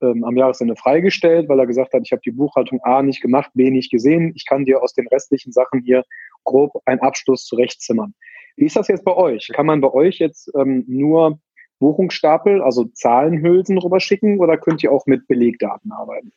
ähm, 0.01 0.25
am 0.25 0.37
Jahresende 0.37 0.77
freigestellt, 0.77 1.49
weil 1.49 1.59
er 1.59 1.67
gesagt 1.67 1.93
hat, 1.93 2.03
ich 2.05 2.13
habe 2.13 2.23
die 2.25 2.31
Buchhaltung 2.31 2.81
A 2.83 3.03
nicht 3.03 3.21
gemacht, 3.21 3.51
B 3.55 3.71
nicht 3.71 3.91
gesehen. 3.91 4.33
Ich 4.35 4.47
kann 4.47 4.65
dir 4.65 4.83
aus 4.83 4.95
den 4.95 5.07
restlichen 5.09 5.53
Sachen 5.53 5.83
hier 5.83 6.05
grob 6.45 6.73
einen 6.85 7.01
Abschluss 7.01 7.45
zurechtzimmern. 7.45 8.15
Wie 8.57 8.67
ist 8.67 8.77
das 8.77 8.89
jetzt 8.89 9.05
bei 9.05 9.15
euch? 9.15 9.49
Kann 9.53 9.67
man 9.67 9.81
bei 9.81 9.93
euch 9.93 10.19
jetzt 10.19 10.51
ähm, 10.57 10.85
nur 10.89 11.39
Buchungsstapel, 11.79 12.63
also 12.63 12.85
Zahlenhülsen 12.85 13.79
rüberschicken 13.79 14.41
oder 14.41 14.57
könnt 14.57 14.83
ihr 14.83 14.93
auch 14.93 15.07
mit 15.07 15.27
Belegdaten 15.29 15.93
arbeiten? 15.93 16.33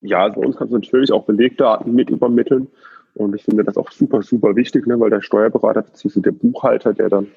Ja, 0.00 0.24
also 0.24 0.40
bei 0.40 0.46
uns 0.46 0.56
kannst 0.56 0.72
du 0.72 0.78
natürlich 0.78 1.12
auch 1.12 1.24
Belegdaten 1.24 1.94
mit 1.94 2.10
übermitteln. 2.10 2.68
Und 3.14 3.34
ich 3.34 3.44
finde 3.44 3.64
das 3.64 3.76
auch 3.76 3.90
super, 3.90 4.22
super 4.22 4.56
wichtig, 4.56 4.86
ne, 4.86 4.98
weil 4.98 5.10
der 5.10 5.22
Steuerberater 5.22 5.82
bzw. 5.82 6.20
der 6.20 6.32
Buchhalter, 6.32 6.92
der 6.92 7.08
dann 7.08 7.28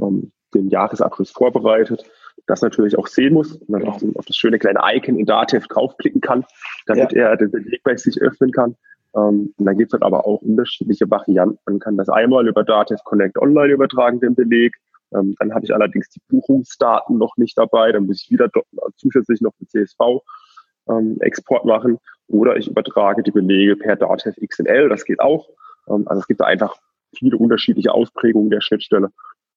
ähm, 0.00 0.32
den 0.52 0.68
Jahresabschluss 0.68 1.30
vorbereitet, 1.30 2.04
das 2.46 2.60
natürlich 2.60 2.98
auch 2.98 3.06
sehen 3.06 3.34
muss 3.34 3.52
und 3.52 3.70
dann 3.70 3.80
genau. 3.80 3.92
auf, 3.92 4.02
auf, 4.16 4.24
das 4.26 4.36
schöne 4.36 4.58
kleine 4.58 4.80
Icon 4.82 5.18
in 5.18 5.26
Datev 5.26 5.66
draufklicken 5.68 6.20
kann, 6.20 6.44
damit 6.86 7.12
ja. 7.12 7.30
er 7.30 7.36
den 7.36 7.50
Beleg 7.50 7.82
bei 7.84 7.96
sich 7.96 8.20
öffnen 8.20 8.50
kann. 8.50 8.76
Ähm, 9.14 9.54
und 9.56 9.64
dann 9.64 9.78
gibt 9.78 9.90
es 9.90 9.92
halt 9.92 10.02
aber 10.02 10.26
auch 10.26 10.42
unterschiedliche 10.42 11.08
Varianten. 11.10 11.58
Man 11.66 11.78
kann 11.78 11.96
das 11.96 12.08
einmal 12.08 12.46
über 12.48 12.64
Datev 12.64 13.02
Connect 13.04 13.38
Online 13.38 13.72
übertragen, 13.72 14.20
den 14.20 14.34
Beleg. 14.34 14.74
Ähm, 15.14 15.34
dann 15.38 15.54
habe 15.54 15.64
ich 15.64 15.74
allerdings 15.74 16.08
die 16.10 16.20
Buchungsdaten 16.28 17.18
noch 17.18 17.36
nicht 17.36 17.56
dabei. 17.56 17.92
Dann 17.92 18.06
muss 18.06 18.22
ich 18.22 18.30
wieder 18.30 18.50
zusätzlich 18.96 19.40
noch 19.40 19.52
den 19.60 19.68
CSV-Export 19.68 21.64
ähm, 21.64 21.68
machen. 21.68 21.98
Oder 22.28 22.56
ich 22.56 22.68
übertrage 22.68 23.22
die 23.22 23.30
Belege 23.30 23.76
per 23.76 23.96
Datev 23.96 24.36
XML. 24.40 24.88
Das 24.88 25.04
geht 25.04 25.20
auch. 25.20 25.48
Ähm, 25.88 26.06
also 26.06 26.20
es 26.20 26.26
gibt 26.26 26.40
da 26.40 26.46
einfach 26.46 26.76
viele 27.14 27.36
unterschiedliche 27.36 27.92
Ausprägungen 27.92 28.50
der 28.50 28.60
Schnittstelle. 28.60 29.10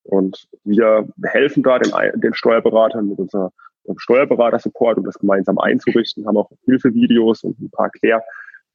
Und 0.04 0.48
wir 0.64 1.08
helfen 1.24 1.64
da 1.64 1.80
den, 1.80 1.92
den 2.22 2.34
Steuerberatern 2.34 3.10
mit 3.10 3.18
unserem 3.18 3.50
Steuerberater-Support, 3.98 4.98
um 4.98 5.06
das 5.06 5.18
gemeinsam 5.18 5.58
einzurichten, 5.58 6.28
haben 6.28 6.38
auch 6.38 6.52
Hilfevideos 6.66 7.44
und 7.44 7.60
ein 7.60 7.70
paar 7.72 7.86
Erklär, 7.86 8.24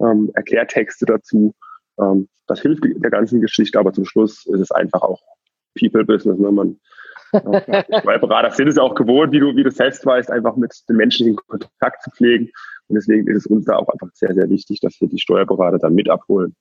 ähm, 0.01 0.31
Erklärtexte 0.35 1.07
dazu. 1.07 1.55
Ähm, 1.99 2.29
das 2.47 2.61
hilft 2.61 2.85
der 2.85 3.11
ganzen 3.11 3.41
Geschichte, 3.41 3.79
aber 3.79 3.93
zum 3.93 4.05
Schluss 4.05 4.47
ist 4.47 4.61
es 4.61 4.71
einfach 4.73 5.03
auch 5.03 5.21
People-Business. 5.79 6.39
Ne? 6.39 6.51
Man, 6.51 6.81
äh, 7.33 8.01
Steuerberater 8.01 8.51
sind 8.51 8.69
es 8.69 8.79
auch 8.79 8.95
gewohnt, 8.95 9.33
wie 9.33 9.41
du, 9.41 9.55
wie 9.57 9.63
du 9.63 9.71
selbst 9.71 10.05
weißt, 10.05 10.31
einfach 10.31 10.57
mit 10.57 10.73
den 10.89 10.97
menschlichen 10.97 11.37
Kontakt 11.37 12.03
zu 12.03 12.11
pflegen. 12.11 12.51
Und 12.89 12.97
deswegen 12.97 13.27
ist 13.29 13.39
es 13.39 13.47
uns 13.47 13.67
da 13.67 13.77
auch 13.77 13.89
einfach 13.89 14.09
sehr, 14.15 14.35
sehr 14.35 14.49
wichtig, 14.51 14.81
dass 14.81 15.01
wir 15.01 15.09
die 15.09 15.21
Steuerberater 15.21 15.79
dann 15.79 15.95
mit 15.95 16.09
abholen. 16.11 16.57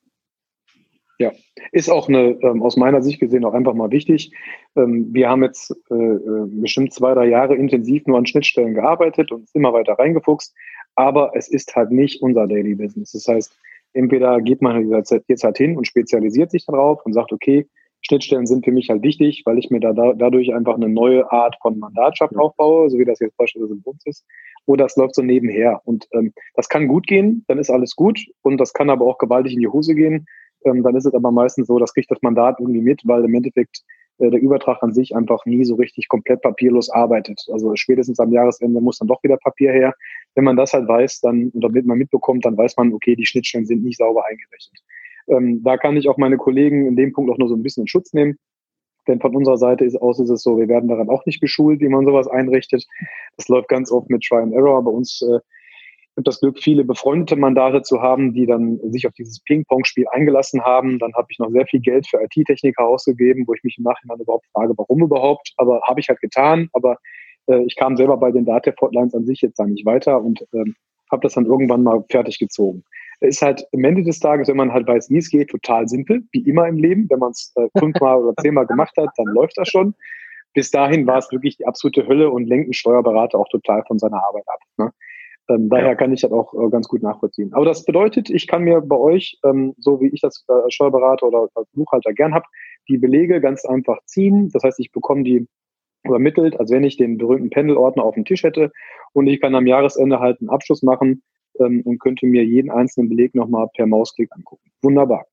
Ja, 1.18 1.34
ist 1.74 1.90
auch 1.90 2.08
eine, 2.08 2.40
ähm, 2.44 2.62
aus 2.62 2.78
meiner 2.78 3.02
Sicht 3.02 3.20
gesehen 3.20 3.44
auch 3.44 3.54
einfach 3.54 3.74
mal 3.74 3.92
wichtig. 3.92 4.32
Ähm, 4.78 5.10
wir 5.12 5.30
haben 5.30 5.44
jetzt 5.44 5.76
äh, 5.92 5.96
äh 5.96 6.46
bestimmt 6.48 6.94
zwei, 6.94 7.14
drei 7.14 7.28
Jahre 7.28 7.56
intensiv 7.56 8.06
nur 8.08 8.20
an 8.20 8.26
Schnittstellen 8.26 8.74
gearbeitet 8.74 9.32
und 9.32 9.50
immer 9.54 9.74
weiter 9.74 9.94
reingefuchst, 9.94 10.56
aber 10.96 11.32
es 11.34 11.50
ist 11.50 11.76
halt 11.76 11.92
nicht 11.92 12.22
unser 12.22 12.48
Daily 12.48 12.76
Business. 12.76 13.12
Das 13.12 13.28
heißt, 13.28 13.54
Entweder 13.94 14.40
geht 14.42 14.62
man 14.62 15.04
jetzt 15.28 15.44
halt 15.44 15.58
hin 15.58 15.78
und 15.78 15.88
spezialisiert 15.88 16.52
sich 16.52 16.66
darauf 16.66 17.06
und 17.06 17.14
sagt, 17.14 17.32
okay, 17.32 17.68
Schnittstellen 18.02 18.48
sind 18.48 18.66
für 18.66 18.72
mich 18.72 18.90
halt 18.90 19.04
wichtig, 19.04 19.44
weil 19.46 19.58
ich 19.58 19.70
mir 19.70 19.80
da, 19.80 19.94
da 19.94 20.14
dadurch 20.14 20.54
einfach 20.54 20.76
eine 20.76 20.90
neue 20.90 21.32
Art 21.32 21.58
von 21.62 21.80
Mandatschaft 21.80 22.36
aufbaue, 22.38 22.90
so 22.90 22.98
wie 22.98 23.06
das 23.06 23.20
jetzt 23.20 23.38
beispielsweise 23.38 23.74
im 23.74 23.82
Bund 23.82 24.02
ist. 24.06 24.26
Oder 24.66 24.86
es 24.86 24.96
läuft 24.96 25.16
so 25.16 25.22
nebenher. 25.22 25.82
Und 25.86 26.08
ähm, 26.14 26.34
das 26.56 26.70
kann 26.70 26.88
gut 26.88 27.08
gehen, 27.08 27.44
dann 27.48 27.58
ist 27.58 27.70
alles 27.70 27.96
gut. 27.96 28.20
Und 28.42 28.58
das 28.58 28.74
kann 28.74 28.90
aber 28.90 29.06
auch 29.06 29.18
gewaltig 29.18 29.54
in 29.54 29.60
die 29.60 29.68
Hose 29.68 29.96
gehen. 29.96 30.26
Ähm, 30.66 30.84
dann 30.84 30.96
ist 30.96 31.06
es 31.06 31.14
aber 31.14 31.32
meistens 31.32 31.68
so, 31.68 31.80
das 31.80 31.94
kriegt 31.94 32.12
das 32.12 32.22
Mandat 32.22 32.60
irgendwie 32.60 32.82
mit, 32.82 33.02
weil 33.06 33.24
im 33.26 33.34
Endeffekt 33.34 33.84
äh, 34.20 34.30
der 34.30 34.42
Übertrag 34.42 34.84
an 34.84 34.94
sich 34.94 35.16
einfach 35.16 35.46
nie 35.46 35.64
so 35.66 35.76
richtig 35.76 36.08
komplett 36.08 36.42
papierlos 36.42 36.90
arbeitet. 36.90 37.42
Also 37.52 37.76
spätestens 37.76 38.20
am 38.20 38.32
Jahresende 38.32 38.82
muss 38.82 39.00
dann 39.00 39.08
doch 39.08 39.24
wieder 39.24 39.38
Papier 39.38 39.72
her. 39.72 39.94
Wenn 40.36 40.44
man 40.44 40.58
das 40.58 40.74
halt 40.74 40.88
weiß, 40.88 41.22
dann, 41.22 41.52
oder 41.54 41.70
damit 41.70 41.86
man 41.86 41.98
mitbekommt, 41.98 42.46
dann 42.46 42.58
weiß 42.58 42.78
man, 42.78 42.94
okay, 42.94 43.16
die 43.16 43.26
Schnittstellen 43.26 43.66
sind 43.66 43.84
nicht 43.84 43.98
sauber 43.98 44.26
eingerechnet. 44.26 44.80
Ähm, 45.30 45.62
da 45.64 45.78
kann 45.78 45.98
ich 45.98 46.10
auch 46.10 46.18
meine 46.18 46.38
Kollegen 46.38 46.88
in 46.88 46.96
dem 46.96 47.14
Punkt 47.14 47.32
auch 47.32 47.38
nur 47.38 47.50
so 47.50 47.56
ein 47.56 47.64
bisschen 47.64 47.84
in 47.84 47.88
Schutz 47.88 48.14
nehmen. 48.14 48.38
Denn 49.08 49.20
von 49.20 49.36
unserer 49.36 49.58
Seite 49.58 49.86
ist 49.86 49.96
aus 49.96 50.20
ist 50.20 50.30
es 50.30 50.44
so, 50.44 50.58
wir 50.58 50.68
werden 50.68 50.90
daran 50.90 51.10
auch 51.10 51.26
nicht 51.26 51.42
geschult, 51.42 51.80
wie 51.80 51.90
man 51.90 52.06
sowas 52.06 52.28
einrichtet. 52.28 52.86
Das 53.38 53.48
läuft 53.48 53.70
ganz 53.70 53.92
oft 53.92 54.10
mit 54.10 54.24
Try 54.24 54.38
and 54.38 54.54
Error. 54.54 54.84
Bei 54.84 54.92
uns 54.92 55.22
äh, 55.22 55.40
habe 56.20 56.24
das 56.24 56.40
Glück, 56.42 56.60
viele 56.60 56.84
befreundete 56.84 57.36
Mandate 57.36 57.82
zu 57.82 58.02
haben, 58.02 58.34
die 58.34 58.46
dann 58.46 58.80
sich 58.92 59.08
auf 59.08 59.14
dieses 59.14 59.42
Ping-Pong-Spiel 59.44 60.06
eingelassen 60.12 60.62
haben. 60.62 61.00
Dann 61.00 61.14
habe 61.14 61.28
ich 61.30 61.40
noch 61.40 61.50
sehr 61.50 61.66
viel 61.66 61.80
Geld 61.80 62.08
für 62.08 62.22
IT-Techniker 62.22 62.86
ausgegeben, 62.86 63.46
wo 63.48 63.54
ich 63.54 63.64
mich 63.64 63.78
im 63.78 63.86
Nachhinein 63.86 64.20
überhaupt 64.20 64.46
frage, 64.54 64.74
warum 64.78 65.02
überhaupt. 65.02 65.54
Aber 65.58 65.82
habe 65.88 66.00
ich 66.00 66.10
halt 66.10 66.20
getan. 66.20 66.70
Aber 66.74 66.98
äh, 67.48 67.64
ich 67.64 67.76
kam 67.76 67.96
selber 67.96 68.18
bei 68.18 68.32
den 68.32 68.46
Data-Hotlines 68.46 69.16
an 69.16 69.26
sich 69.26 69.42
jetzt 69.42 69.60
da 69.60 69.66
nicht 69.66 69.86
weiter 69.86 70.22
und 70.22 70.46
ähm, 70.54 70.76
habe 71.12 71.22
das 71.22 71.34
dann 71.34 71.46
irgendwann 71.46 71.84
mal 71.84 72.04
fertig 72.10 72.38
gezogen. 72.38 72.84
Ist 73.22 73.42
halt 73.42 73.66
am 73.74 73.84
Ende 73.84 74.04
des 74.04 74.20
Tages, 74.20 74.48
wenn 74.48 74.58
man 74.58 74.72
halt 74.72 74.88
weiß, 74.88 75.10
wie 75.10 75.18
es 75.18 75.30
geht, 75.30 75.50
total 75.50 75.88
simpel, 75.88 76.24
wie 76.32 76.48
immer 76.48 76.68
im 76.68 76.78
Leben. 76.78 77.08
Wenn 77.10 77.20
man 77.20 77.32
es 77.32 77.52
äh, 77.56 77.68
fünfmal 77.78 78.24
oder 78.24 78.34
zehnmal 78.42 78.66
gemacht 78.66 78.96
hat, 78.98 79.10
dann 79.18 79.28
läuft 79.28 79.58
das 79.58 79.68
schon. 79.68 79.94
Bis 80.54 80.72
dahin 80.72 81.06
war 81.06 81.18
es 81.18 81.32
wirklich 81.32 81.58
die 81.58 81.68
absolute 81.68 82.08
Hölle 82.08 82.32
und 82.32 82.46
lenkt 82.46 82.70
ein 82.70 82.74
Steuerberater 82.74 83.38
auch 83.38 83.50
total 83.50 83.84
von 83.88 84.00
seiner 84.00 84.24
Arbeit 84.24 84.48
ab. 84.48 84.60
Ne? 84.78 84.92
Ähm, 85.50 85.70
daher 85.70 85.96
kann 85.96 86.14
ich 86.14 86.22
das 86.22 86.32
auch 86.32 86.54
äh, 86.54 86.70
ganz 86.70 86.88
gut 86.88 87.04
nachvollziehen. 87.04 87.54
Aber 87.54 87.66
das 87.66 87.84
bedeutet, 87.84 88.30
ich 88.30 88.48
kann 88.48 88.64
mir 88.64 88.82
bei 88.82 88.96
euch, 88.96 89.38
ähm, 89.44 89.74
so 89.78 90.00
wie 90.00 90.08
ich 90.08 90.22
das 90.22 90.46
äh, 90.48 90.70
Steuerberater 90.70 91.28
oder 91.28 91.48
als 91.56 91.68
Buchhalter 91.74 92.14
gern 92.14 92.34
habe, 92.34 92.46
die 92.88 92.98
Belege 92.98 93.42
ganz 93.42 93.66
einfach 93.66 93.98
ziehen. 94.06 94.50
Das 94.54 94.64
heißt, 94.64 94.80
ich 94.80 94.92
bekomme 94.92 95.24
die 95.24 95.48
übermittelt, 96.04 96.60
als 96.60 96.72
wenn 96.72 96.84
ich 96.84 96.98
den 96.98 97.18
berühmten 97.18 97.50
Pendelordner 97.50 98.04
auf 98.04 98.16
dem 98.16 98.26
Tisch 98.26 98.44
hätte 98.44 98.72
und 99.14 99.28
ich 99.28 99.42
kann 99.42 99.56
am 99.56 99.68
Jahresende 99.68 100.20
halt 100.20 100.40
einen 100.40 100.50
Abschluss 100.50 100.82
machen 100.82 101.24
ähm, 101.60 101.82
und 101.86 102.00
könnte 102.00 102.26
mir 102.26 102.44
jeden 102.44 102.72
einzelnen 102.72 103.10
Beleg 103.10 103.36
nochmal 103.36 103.68
per 103.76 103.86
Mausklick 103.86 104.30
angucken. 104.32 104.72
Wunderbar. 104.82 105.26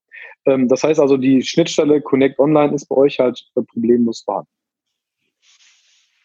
Ähm, 0.44 0.68
das 0.68 0.82
heißt 0.82 1.00
also, 1.00 1.16
die 1.16 1.42
Schnittstelle 1.42 2.00
Connect 2.00 2.38
Online 2.38 2.74
ist 2.74 2.86
bei 2.86 2.96
euch 2.96 3.18
halt 3.18 3.44
äh, 3.56 3.62
problemlos 3.62 4.22
vorhanden. 4.22 4.50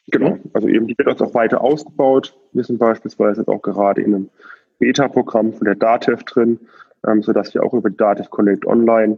Genau, 0.07 0.37
also 0.53 0.67
eben 0.67 0.87
die 0.87 0.97
wird 0.97 1.07
jetzt 1.07 1.21
auch 1.21 1.33
weiter 1.33 1.61
ausgebaut. 1.61 2.37
Wir 2.51 2.63
sind 2.63 2.79
beispielsweise 2.79 3.41
jetzt 3.41 3.47
auch 3.47 3.61
gerade 3.61 4.01
in 4.01 4.13
einem 4.13 4.29
Beta-Programm 4.79 5.53
von 5.53 5.65
der 5.65 5.75
DATEV 5.75 6.23
drin, 6.23 6.59
ähm, 7.07 7.21
sodass 7.21 7.53
wir 7.53 7.63
auch 7.63 7.73
über 7.73 7.89
die 7.89 7.97
DATEV 7.97 8.29
Connect 8.29 8.65
Online 8.65 9.17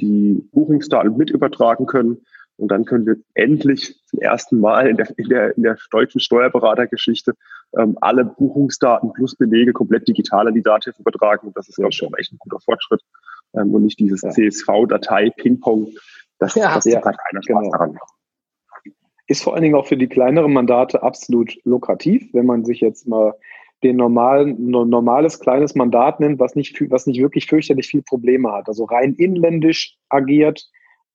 die 0.00 0.46
Buchungsdaten 0.52 1.16
mit 1.16 1.30
übertragen 1.30 1.86
können. 1.86 2.18
Und 2.56 2.68
dann 2.68 2.84
können 2.84 3.06
wir 3.06 3.16
endlich 3.34 4.00
zum 4.06 4.20
ersten 4.20 4.60
Mal 4.60 4.88
in 4.88 4.96
der, 4.96 5.08
in 5.18 5.28
der, 5.28 5.56
in 5.56 5.62
der 5.62 5.76
deutschen 5.90 6.20
Steuerberatergeschichte 6.20 7.34
ähm, 7.78 7.96
alle 8.00 8.24
Buchungsdaten 8.24 9.12
plus 9.12 9.34
Belege 9.36 9.72
komplett 9.72 10.06
digital 10.08 10.48
an 10.48 10.54
die 10.54 10.62
DATEV 10.62 10.98
übertragen. 10.98 11.48
Und 11.48 11.56
das 11.56 11.68
ist, 11.68 11.76
glaube 11.76 11.90
ich, 11.90 11.96
schon 11.96 12.14
echt 12.14 12.32
ein 12.32 12.38
guter 12.38 12.60
Fortschritt. 12.60 13.02
Ähm, 13.54 13.74
und 13.74 13.84
nicht 13.84 13.98
dieses 13.98 14.22
ja. 14.22 14.30
CSV-Datei-Ping-Pong. 14.30 15.88
Das, 16.38 16.54
ja, 16.54 16.74
das 16.74 16.84
ja, 16.84 16.96
hat 17.04 17.16
keiner 17.18 17.42
Spaß 17.42 17.46
genau. 17.46 17.70
daran. 17.70 17.98
Ist 19.26 19.42
vor 19.42 19.54
allen 19.54 19.62
Dingen 19.62 19.74
auch 19.74 19.86
für 19.86 19.96
die 19.96 20.08
kleineren 20.08 20.52
Mandate 20.52 21.02
absolut 21.02 21.54
lukrativ, 21.64 22.28
wenn 22.34 22.46
man 22.46 22.64
sich 22.64 22.80
jetzt 22.80 23.08
mal 23.08 23.34
den 23.82 23.96
normalen, 23.96 24.70
normales 24.70 25.40
kleines 25.40 25.74
Mandat 25.74 26.18
nimmt, 26.20 26.40
was 26.40 26.56
nicht, 26.56 26.78
was 26.90 27.06
nicht 27.06 27.20
wirklich 27.20 27.46
fürchterlich 27.46 27.86
viel 27.86 28.02
Probleme 28.02 28.50
hat. 28.52 28.66
Also 28.66 28.84
rein 28.84 29.14
inländisch 29.14 29.96
agiert, 30.08 30.66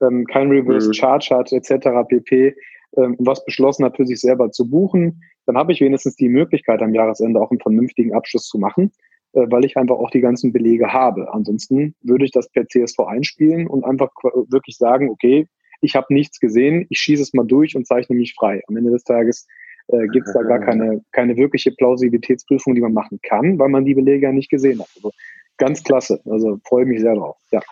ähm, 0.02 0.26
kein 0.26 0.50
Reverse 0.50 0.88
mhm. 0.88 0.94
Charge 0.94 1.30
hat, 1.32 1.52
etc. 1.52 1.90
pp. 2.08 2.56
Ähm, 2.98 3.16
was 3.20 3.46
beschlossen 3.46 3.86
hat, 3.86 3.98
für 3.98 4.06
sich 4.06 4.20
selber 4.20 4.52
zu 4.52 4.70
buchen, 4.70 5.22
dann 5.46 5.58
habe 5.58 5.72
ich 5.72 5.82
wenigstens 5.82 6.16
die 6.16 6.30
Möglichkeit, 6.30 6.82
am 6.82 6.94
Jahresende 6.94 7.40
auch 7.40 7.52
einen 7.52 7.60
vernünftigen 7.60 8.14
Abschluss 8.14 8.48
zu 8.48 8.58
machen, 8.58 8.92
äh, 9.34 9.46
weil 9.50 9.64
ich 9.66 9.78
einfach 9.78 9.96
auch 9.96 10.10
die 10.10 10.22
ganzen 10.22 10.52
Belege 10.52 10.92
habe. 10.92 11.32
Ansonsten 11.34 11.96
würde 12.02 12.26
ich 12.26 12.32
das 12.32 12.50
per 12.50 12.68
CSV 12.68 13.00
einspielen 13.02 13.68
und 13.68 13.86
einfach 13.86 14.10
wirklich 14.50 14.78
sagen, 14.78 15.10
okay, 15.10 15.48
ich 15.82 15.96
habe 15.96 16.14
nichts 16.14 16.40
gesehen, 16.40 16.88
ich 16.90 17.00
schieße 17.00 17.22
es 17.22 17.34
mal 17.34 17.46
durch 17.46 17.76
und 17.76 17.86
zeichne 17.86 18.16
mich 18.16 18.34
frei. 18.34 18.62
Am 18.68 18.76
Ende 18.76 18.92
des 18.92 19.04
Tages 19.04 19.48
äh, 19.88 20.08
gibt 20.08 20.28
es 20.28 20.34
da 20.34 20.42
gar 20.42 20.60
keine, 20.60 21.02
keine 21.12 21.38
wirkliche 21.38 21.72
Plausibilitätsprüfung, 21.72 22.76
die 22.76 22.82
man 22.82 22.94
machen 22.94 23.20
kann, 23.22 23.60
weil 23.60 23.70
man 23.70 23.86
die 23.86 23.96
Belege 23.96 24.28
ja 24.28 24.32
nicht 24.32 24.50
gesehen 24.50 24.80
hat. 24.80 24.90
Also 24.96 25.12
ganz 25.58 25.84
klasse. 25.84 26.22
Also 26.26 26.60
freue 26.68 26.86
mich 26.86 27.02
sehr 27.02 27.16
drauf. 27.16 27.38
Ja. 27.52 27.62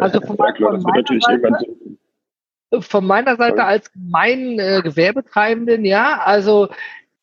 Also 0.00 0.18
von, 0.22 0.36
ja, 0.38 0.52
klar, 0.52 0.80
von, 0.80 0.82
meiner, 0.82 1.20
Seite, 1.20 1.66
von 2.80 3.06
meiner 3.06 3.36
Seite 3.36 3.64
als 3.64 3.90
mein 3.94 4.58
äh, 4.58 4.80
Gewerbetreibenden, 4.82 5.84
ja, 5.84 6.20
also 6.24 6.68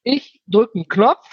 ich 0.04 0.42
drücke 0.48 0.76
einen 0.76 0.88
Knopf, 0.88 1.28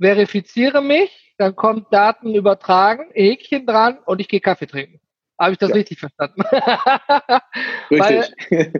verifiziere 0.00 0.82
mich, 0.82 1.34
dann 1.38 1.54
kommt 1.54 1.92
Daten 1.92 2.34
übertragen, 2.34 3.10
Häkchen 3.12 3.66
dran 3.66 3.98
und 4.04 4.20
ich 4.20 4.28
gehe 4.28 4.40
Kaffee 4.40 4.66
trinken. 4.66 5.00
Habe 5.38 5.52
ich 5.52 5.58
das 5.58 5.68
ja. 5.68 5.76
richtig 5.76 6.00
verstanden? 6.00 6.40
richtig. 7.90 8.34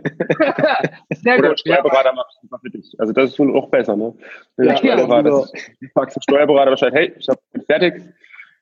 sehr 1.11 1.37
Oder 1.37 1.49
gut. 1.49 1.59
Steuerberater 1.59 2.13
macht 2.13 2.31
es 2.31 2.43
einfach 2.43 2.61
für 2.61 2.71
dich. 2.71 2.95
Also 2.97 3.13
das 3.13 3.31
ist 3.31 3.39
wohl 3.39 3.55
auch 3.55 3.69
besser, 3.69 3.95
ne? 3.95 4.15
ja, 4.57 4.75
Steuerberater, 4.75 5.29
ja, 5.29 5.61
du 5.81 5.87
fragst 5.93 6.15
den 6.15 6.21
Steuerberater 6.23 6.71
wahrscheinlich, 6.71 6.99
hey, 6.99 7.13
ich 7.15 7.27
bin 7.51 7.61
fertig, 7.63 8.01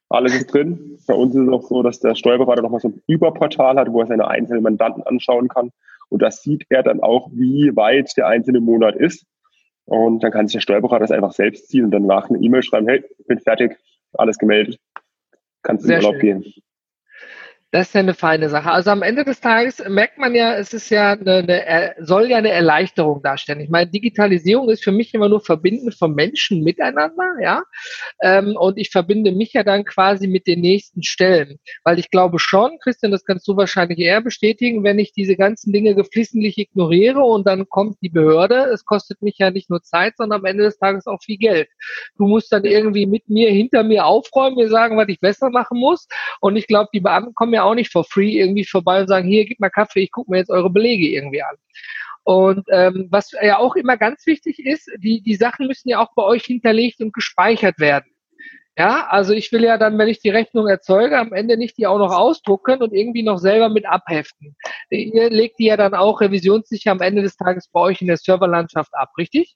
alles 0.10 0.36
ist 0.36 0.54
drin. 0.54 0.98
Bei 1.08 1.14
uns 1.14 1.36
ist 1.36 1.42
es 1.42 1.50
auch 1.50 1.64
so, 1.64 1.84
dass 1.84 2.00
der 2.00 2.16
Steuerberater 2.16 2.62
nochmal 2.62 2.80
so 2.80 2.90
ein 2.90 3.02
Überportal 3.08 3.78
hat, 3.78 3.92
wo 3.92 4.02
er 4.02 4.08
seine 4.08 4.28
einzelnen 4.28 4.64
Mandanten 4.64 5.04
anschauen 5.04 5.48
kann. 5.48 5.72
Und 6.10 6.22
da 6.22 6.32
sieht 6.32 6.66
er 6.70 6.84
dann 6.84 7.02
auch, 7.02 7.30
wie 7.34 7.76
weit 7.76 8.16
der 8.16 8.28
einzelne 8.28 8.60
Monat 8.60 8.96
ist. 8.96 9.26
Und 9.86 10.24
dann 10.24 10.32
kann 10.32 10.48
sich 10.48 10.54
der 10.54 10.62
Steuerberater 10.62 11.02
das 11.02 11.12
einfach 11.12 11.34
selbst 11.34 11.70
ziehen 11.70 11.86
und 11.86 11.92
danach 11.92 12.30
eine 12.30 12.40
E-Mail 12.40 12.64
schreiben, 12.64 12.88
hey, 12.88 13.04
bin 13.28 13.40
fertig, 13.40 13.78
alles 14.14 14.38
gemeldet, 14.38 14.80
kannst 15.62 15.86
in 15.86 15.92
den 15.92 16.04
Urlaub 16.04 16.20
gehen. 16.20 16.44
Das 17.72 17.88
ist 17.88 17.94
ja 17.94 18.00
eine 18.00 18.14
feine 18.14 18.50
Sache. 18.50 18.72
Also 18.72 18.92
am 18.92 19.02
Ende 19.02 19.26
des 19.26 19.42
Tages 19.42 19.84
merkt 19.90 20.18
man 20.18 20.34
ja, 20.34 20.56
es 20.56 20.74
ist 20.74 20.90
ja 20.92 21.12
eine, 21.12 21.40
eine, 21.40 21.96
soll 22.00 22.30
ja 22.30 22.38
eine 22.38 22.52
Erleichterung 22.52 23.22
darstellen. 23.22 23.60
Ich 23.60 23.70
meine, 23.70 23.90
Digitalisierung 23.90 24.70
ist 24.70 24.84
für 24.84 24.94
mich 24.94 25.14
immer 25.14 25.28
nur 25.28 25.42
Verbinden 25.42 25.92
von 25.92 26.14
Menschen 26.14 26.64
miteinander, 26.64 27.28
ja. 27.42 27.64
Ähm, 28.22 28.56
und 28.56 28.78
ich 28.78 28.92
verbinde 28.92 29.32
mich 29.34 29.52
ja 29.54 29.64
dann 29.64 29.84
quasi 29.84 30.28
mit 30.28 30.48
den 30.48 30.62
nächsten 30.62 31.04
Stellen. 31.04 31.60
Weil 31.84 32.00
ich 32.00 32.10
glaube 32.12 32.40
schon, 32.40 32.78
Christian, 32.82 33.12
das 33.12 33.26
kannst 33.26 33.48
du 33.48 33.58
wahrscheinlich 33.58 34.00
eher 34.00 34.22
bestätigen, 34.22 34.84
wenn 34.84 35.00
ich 35.00 35.12
diese 35.12 35.36
ganzen 35.36 35.74
Dinge 35.74 35.96
geflissentlich 35.96 36.58
ignoriere 36.58 37.20
und 37.20 37.46
dann 37.46 37.68
kommt 37.68 37.98
die 38.02 38.10
Behörde, 38.10 38.70
es 38.74 38.86
kostet 38.86 39.22
mich 39.22 39.38
ja 39.40 39.52
nicht 39.52 39.70
nur 39.70 39.82
Zeit, 39.82 40.16
sondern 40.18 40.42
am 40.42 40.46
Ende 40.46 40.64
des 40.64 40.78
Tages 40.78 41.08
auch 41.08 41.22
viel 41.22 41.38
Geld. 41.38 41.68
Du 42.18 42.28
musst 42.28 42.54
dann 42.54 42.64
irgendwie 42.64 43.06
mit 43.06 43.28
mir, 43.28 43.50
hinter 43.50 43.84
mir 43.84 44.06
aufräumen, 44.06 44.56
mir 44.56 44.70
sagen, 44.70 44.96
was 44.96 45.10
ich 45.10 45.20
besser 45.20 45.50
machen 45.50 45.80
muss. 45.80 46.08
Und 46.40 46.56
ich 46.56 46.68
glaube, 46.68 46.90
die 46.94 47.02
Beamten 47.02 47.34
kommen 47.34 47.55
ja 47.56 47.64
auch 47.64 47.76
nicht 47.76 47.92
for 47.92 48.04
free 48.04 48.40
irgendwie 48.40 48.66
vorbei 48.66 49.02
und 49.02 49.08
sagen, 49.08 49.28
hier, 49.28 49.46
gib 49.46 49.60
mal 49.60 49.70
Kaffee, 49.70 50.04
ich 50.04 50.12
gucke 50.12 50.32
mir 50.32 50.38
jetzt 50.38 50.52
eure 50.52 50.70
Belege 50.70 51.08
irgendwie 51.08 51.42
an. 51.42 51.56
Und 52.24 52.66
ähm, 52.72 53.08
was 53.12 53.32
ja 53.40 53.60
auch 53.60 53.76
immer 53.76 53.98
ganz 53.98 54.26
wichtig 54.26 54.60
ist, 54.60 54.90
die, 54.98 55.22
die 55.22 55.36
Sachen 55.36 55.68
müssen 55.68 55.90
ja 55.90 56.00
auch 56.00 56.14
bei 56.16 56.24
euch 56.24 56.44
hinterlegt 56.46 57.00
und 57.02 57.14
gespeichert 57.14 57.80
werden. 57.80 58.06
Ja, 58.78 59.08
also 59.08 59.32
ich 59.32 59.52
will 59.54 59.64
ja 59.64 59.78
dann, 59.78 59.98
wenn 59.98 60.10
ich 60.10 60.20
die 60.20 60.32
Rechnung 60.32 60.68
erzeuge, 60.68 61.18
am 61.18 61.32
Ende 61.32 61.56
nicht 61.56 61.78
die 61.78 61.88
auch 61.88 61.98
noch 61.98 62.12
ausdrucken 62.12 62.82
und 62.82 62.94
irgendwie 62.94 63.24
noch 63.24 63.38
selber 63.38 63.70
mit 63.70 63.86
abheften. 63.86 64.58
Ihr 64.90 65.30
legt 65.30 65.60
die 65.60 65.66
ja 65.66 65.78
dann 65.78 65.94
auch 65.94 66.20
revisionssicher 66.20 66.92
am 66.92 67.00
Ende 67.00 67.22
des 67.22 67.38
Tages 67.38 67.70
bei 67.72 67.80
euch 67.80 68.02
in 68.02 68.08
der 68.08 68.18
Serverlandschaft 68.18 68.94
ab, 68.94 69.12
richtig? 69.18 69.56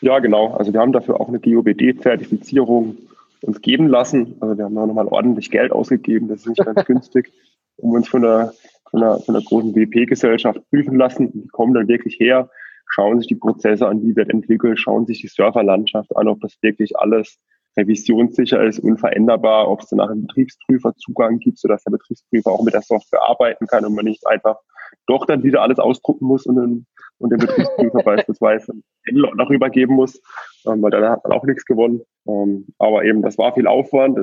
Ja, 0.00 0.18
genau. 0.18 0.54
Also 0.54 0.72
wir 0.72 0.80
haben 0.80 0.92
dafür 0.92 1.20
auch 1.20 1.28
eine 1.28 1.38
GOBD-Zertifizierung 1.38 2.96
uns 3.42 3.60
geben 3.60 3.88
lassen. 3.88 4.36
Also 4.40 4.56
wir 4.56 4.64
haben 4.64 4.74
da 4.74 4.86
nochmal 4.86 5.08
ordentlich 5.08 5.50
Geld 5.50 5.72
ausgegeben, 5.72 6.28
das 6.28 6.40
ist 6.40 6.48
nicht 6.48 6.64
ganz 6.64 6.84
günstig, 6.86 7.32
um 7.76 7.92
uns 7.92 8.08
von 8.08 8.22
der, 8.22 8.52
von 8.90 9.02
einer, 9.02 9.18
von 9.18 9.34
einer 9.34 9.44
großen 9.44 9.74
WP-Gesellschaft 9.74 10.60
prüfen 10.70 10.96
lassen. 10.96 11.32
Die 11.32 11.48
kommen 11.48 11.74
dann 11.74 11.88
wirklich 11.88 12.18
her, 12.18 12.50
schauen 12.86 13.18
sich 13.18 13.28
die 13.28 13.36
Prozesse 13.36 13.86
an, 13.86 14.02
wie 14.02 14.16
wird 14.16 14.30
entwickelt, 14.30 14.78
schauen 14.78 15.06
sich 15.06 15.20
die 15.20 15.28
Serverlandschaft 15.28 16.14
an, 16.16 16.28
ob 16.28 16.40
das 16.40 16.56
wirklich 16.62 16.96
alles 16.98 17.38
revisionssicher 17.76 18.62
ist, 18.62 18.80
unveränderbar, 18.80 19.68
ob 19.70 19.80
es 19.80 19.88
danach 19.88 20.10
einen 20.10 20.26
Betriebsprüfer 20.26 20.94
Zugang 20.96 21.38
gibt, 21.38 21.58
sodass 21.58 21.84
der 21.84 21.92
Betriebsprüfer 21.92 22.50
auch 22.50 22.62
mit 22.62 22.74
der 22.74 22.82
Software 22.82 23.26
arbeiten 23.26 23.66
kann 23.66 23.86
und 23.86 23.94
man 23.94 24.04
nicht 24.04 24.26
einfach 24.26 24.56
doch 25.06 25.26
dann 25.26 25.42
wieder 25.42 25.62
alles 25.62 25.78
ausdrucken 25.78 26.26
muss 26.26 26.46
und, 26.46 26.56
den, 26.56 26.86
und 27.18 27.30
den 27.30 27.38
Betriebsprüfer 27.38 28.02
beispielsweise 28.04 28.72
noch 29.10 29.50
übergeben 29.50 29.94
muss, 29.94 30.20
ähm, 30.66 30.82
weil 30.82 30.90
dann 30.90 31.04
hat 31.04 31.24
man 31.24 31.32
auch 31.32 31.44
nichts 31.44 31.64
gewonnen. 31.64 32.02
Ähm, 32.26 32.66
aber 32.78 33.04
eben, 33.04 33.22
das 33.22 33.38
war 33.38 33.54
viel 33.54 33.66
Aufwand. 33.66 34.18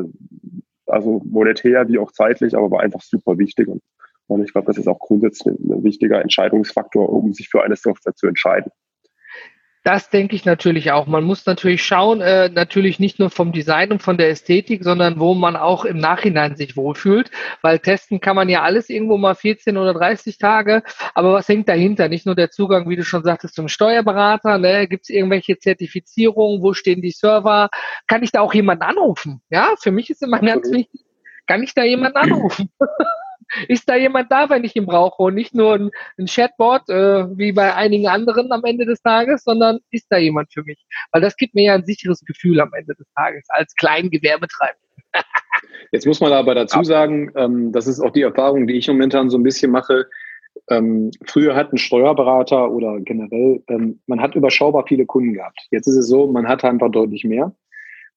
also 0.87 1.21
monetär 1.25 1.87
wie 1.87 1.99
auch 1.99 2.11
zeitlich, 2.11 2.55
aber 2.55 2.71
war 2.71 2.81
einfach 2.81 3.01
super 3.01 3.37
wichtig. 3.37 3.67
Und, 3.67 3.81
und 4.27 4.43
ich 4.43 4.51
glaube, 4.51 4.67
das 4.67 4.77
ist 4.77 4.87
auch 4.87 4.99
grundsätzlich 4.99 5.57
ein 5.59 5.83
wichtiger 5.83 6.21
Entscheidungsfaktor, 6.21 7.09
um 7.09 7.33
sich 7.33 7.49
für 7.49 7.63
eine 7.63 7.75
Software 7.75 8.15
zu 8.15 8.27
entscheiden. 8.27 8.71
Das 9.83 10.09
denke 10.09 10.35
ich 10.35 10.43
natürlich 10.43 10.91
auch. 10.91 11.07
Man 11.07 11.23
muss 11.23 11.45
natürlich 11.45 11.83
schauen, 11.83 12.19
äh, 12.19 12.49
natürlich 12.49 12.99
nicht 12.99 13.17
nur 13.17 13.29
vom 13.29 13.53
Design 13.53 13.93
und 13.93 14.01
von 14.03 14.17
der 14.17 14.29
Ästhetik, 14.29 14.83
sondern 14.83 15.19
wo 15.19 15.33
man 15.33 15.55
auch 15.55 15.85
im 15.85 15.97
Nachhinein 15.97 16.57
sich 16.57 16.75
wohlfühlt, 16.75 17.31
weil 17.61 17.79
testen 17.79 18.19
kann 18.19 18.35
man 18.35 18.49
ja 18.49 18.61
alles 18.61 18.89
irgendwo 18.89 19.17
mal 19.17 19.35
14 19.35 19.77
oder 19.77 19.93
30 19.93 20.37
Tage, 20.37 20.83
aber 21.15 21.33
was 21.33 21.47
hängt 21.47 21.69
dahinter? 21.69 22.09
Nicht 22.09 22.25
nur 22.25 22.35
der 22.35 22.51
Zugang, 22.51 22.89
wie 22.89 22.97
du 22.97 23.03
schon 23.03 23.23
sagtest, 23.23 23.55
zum 23.55 23.69
Steuerberater, 23.69 24.57
ne? 24.57 24.87
gibt 24.87 25.03
es 25.03 25.09
irgendwelche 25.09 25.57
Zertifizierungen, 25.57 26.61
wo 26.61 26.73
stehen 26.73 27.01
die 27.01 27.11
Server? 27.11 27.69
Kann 28.07 28.21
ich 28.21 28.31
da 28.31 28.41
auch 28.41 28.53
jemanden 28.53 28.83
anrufen? 28.83 29.41
Ja, 29.49 29.75
für 29.79 29.91
mich 29.91 30.09
ist 30.09 30.21
immer 30.21 30.39
ganz 30.39 30.69
wichtig, 30.71 31.01
kann 31.47 31.63
ich 31.63 31.73
da 31.73 31.83
jemanden 31.83 32.17
anrufen? 32.17 32.69
ist 33.67 33.89
da 33.89 33.95
jemand 33.95 34.31
da, 34.31 34.49
wenn 34.49 34.63
ich 34.63 34.75
ihn 34.75 34.85
brauche 34.85 35.23
und 35.23 35.35
nicht 35.35 35.53
nur 35.53 35.75
ein, 35.75 35.91
ein 36.17 36.25
Chatbot 36.25 36.89
äh, 36.89 37.25
wie 37.37 37.51
bei 37.51 37.73
einigen 37.73 38.07
anderen 38.07 38.51
am 38.51 38.63
Ende 38.63 38.85
des 38.85 39.01
Tages, 39.01 39.43
sondern 39.43 39.79
ist 39.91 40.07
da 40.09 40.17
jemand 40.17 40.51
für 40.53 40.63
mich? 40.63 40.85
Weil 41.11 41.21
das 41.21 41.35
gibt 41.35 41.55
mir 41.55 41.65
ja 41.65 41.73
ein 41.75 41.85
sicheres 41.85 42.21
Gefühl 42.21 42.59
am 42.59 42.73
Ende 42.73 42.95
des 42.95 43.07
Tages 43.15 43.45
als 43.49 43.75
kleinen 43.75 44.09
Gewerbetreiber. 44.09 44.77
Jetzt 45.91 46.05
muss 46.05 46.19
man 46.19 46.33
aber 46.33 46.55
dazu 46.55 46.83
sagen, 46.83 47.31
ähm, 47.35 47.71
das 47.71 47.87
ist 47.87 47.99
auch 47.99 48.11
die 48.11 48.21
Erfahrung, 48.21 48.67
die 48.67 48.77
ich 48.77 48.87
momentan 48.87 49.29
so 49.29 49.37
ein 49.37 49.43
bisschen 49.43 49.71
mache. 49.71 50.07
Ähm, 50.69 51.11
früher 51.25 51.55
hat 51.55 51.73
ein 51.73 51.77
Steuerberater 51.77 52.69
oder 52.69 52.99
generell, 52.99 53.63
ähm, 53.69 53.99
man 54.07 54.21
hat 54.21 54.35
überschaubar 54.35 54.85
viele 54.87 55.05
Kunden 55.05 55.33
gehabt. 55.33 55.59
Jetzt 55.71 55.87
ist 55.87 55.95
es 55.95 56.07
so, 56.07 56.31
man 56.31 56.47
hat 56.47 56.63
einfach 56.63 56.91
deutlich 56.91 57.23
mehr 57.23 57.53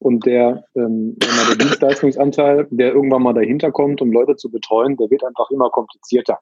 und 0.02 0.26
der, 0.26 0.64
ähm, 0.74 1.16
der 1.20 1.56
Dienstleistungsanteil, 1.56 2.66
der 2.70 2.92
irgendwann 2.92 3.22
mal 3.22 3.34
dahinter 3.34 3.70
kommt, 3.70 4.02
um 4.02 4.12
Leute 4.12 4.34
zu 4.36 4.50
betreuen, 4.50 4.96
der 4.96 5.10
wird 5.10 5.24
einfach 5.24 5.50
immer 5.50 5.70
komplizierter. 5.70 6.38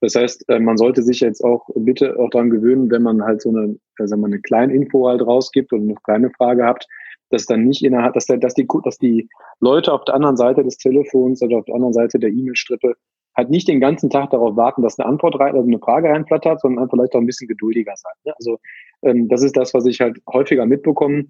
Das 0.00 0.14
heißt, 0.14 0.48
äh, 0.48 0.60
man 0.60 0.76
sollte 0.76 1.02
sich 1.02 1.20
jetzt 1.20 1.42
auch 1.42 1.68
bitte 1.74 2.18
auch 2.18 2.30
daran 2.30 2.50
gewöhnen, 2.50 2.90
wenn 2.90 3.02
man 3.02 3.22
halt 3.22 3.42
so 3.42 3.50
eine, 3.50 3.76
äh, 3.98 4.06
sagen 4.06 4.22
wir, 4.22 4.28
eine 4.28 4.40
kleine 4.40 4.74
Info 4.74 5.08
halt 5.08 5.22
rausgibt 5.22 5.72
und 5.72 5.82
eine 5.82 5.94
kleine 6.04 6.30
Frage 6.30 6.64
habt, 6.64 6.86
dass 7.30 7.46
dann 7.46 7.64
nicht 7.64 7.84
innerhalb, 7.84 8.14
dass, 8.14 8.26
dass 8.26 8.54
die, 8.54 8.66
dass 8.84 8.98
die 8.98 9.28
Leute 9.60 9.92
auf 9.92 10.04
der 10.04 10.14
anderen 10.14 10.36
Seite 10.36 10.62
des 10.62 10.78
Telefons 10.78 11.42
oder 11.42 11.58
auf 11.58 11.64
der 11.64 11.74
anderen 11.74 11.92
Seite 11.92 12.18
der 12.18 12.30
E-Mail-Strippe 12.30 12.94
halt 13.36 13.50
nicht 13.50 13.68
den 13.68 13.80
ganzen 13.80 14.08
Tag 14.08 14.30
darauf 14.30 14.56
warten, 14.56 14.82
dass 14.82 14.98
eine 14.98 15.08
Antwort 15.08 15.38
rein, 15.38 15.54
also 15.54 15.66
eine 15.66 15.78
Frage 15.78 16.08
reinflattert, 16.08 16.60
sondern 16.60 16.88
vielleicht 16.88 17.14
auch 17.14 17.20
ein 17.20 17.26
bisschen 17.26 17.48
geduldiger 17.48 17.94
sein. 17.96 18.12
Ne? 18.24 18.34
Also 18.36 18.58
ähm, 19.02 19.28
das 19.28 19.42
ist 19.42 19.56
das, 19.56 19.74
was 19.74 19.86
ich 19.86 20.00
halt 20.00 20.18
häufiger 20.32 20.66
mitbekomme 20.66 21.26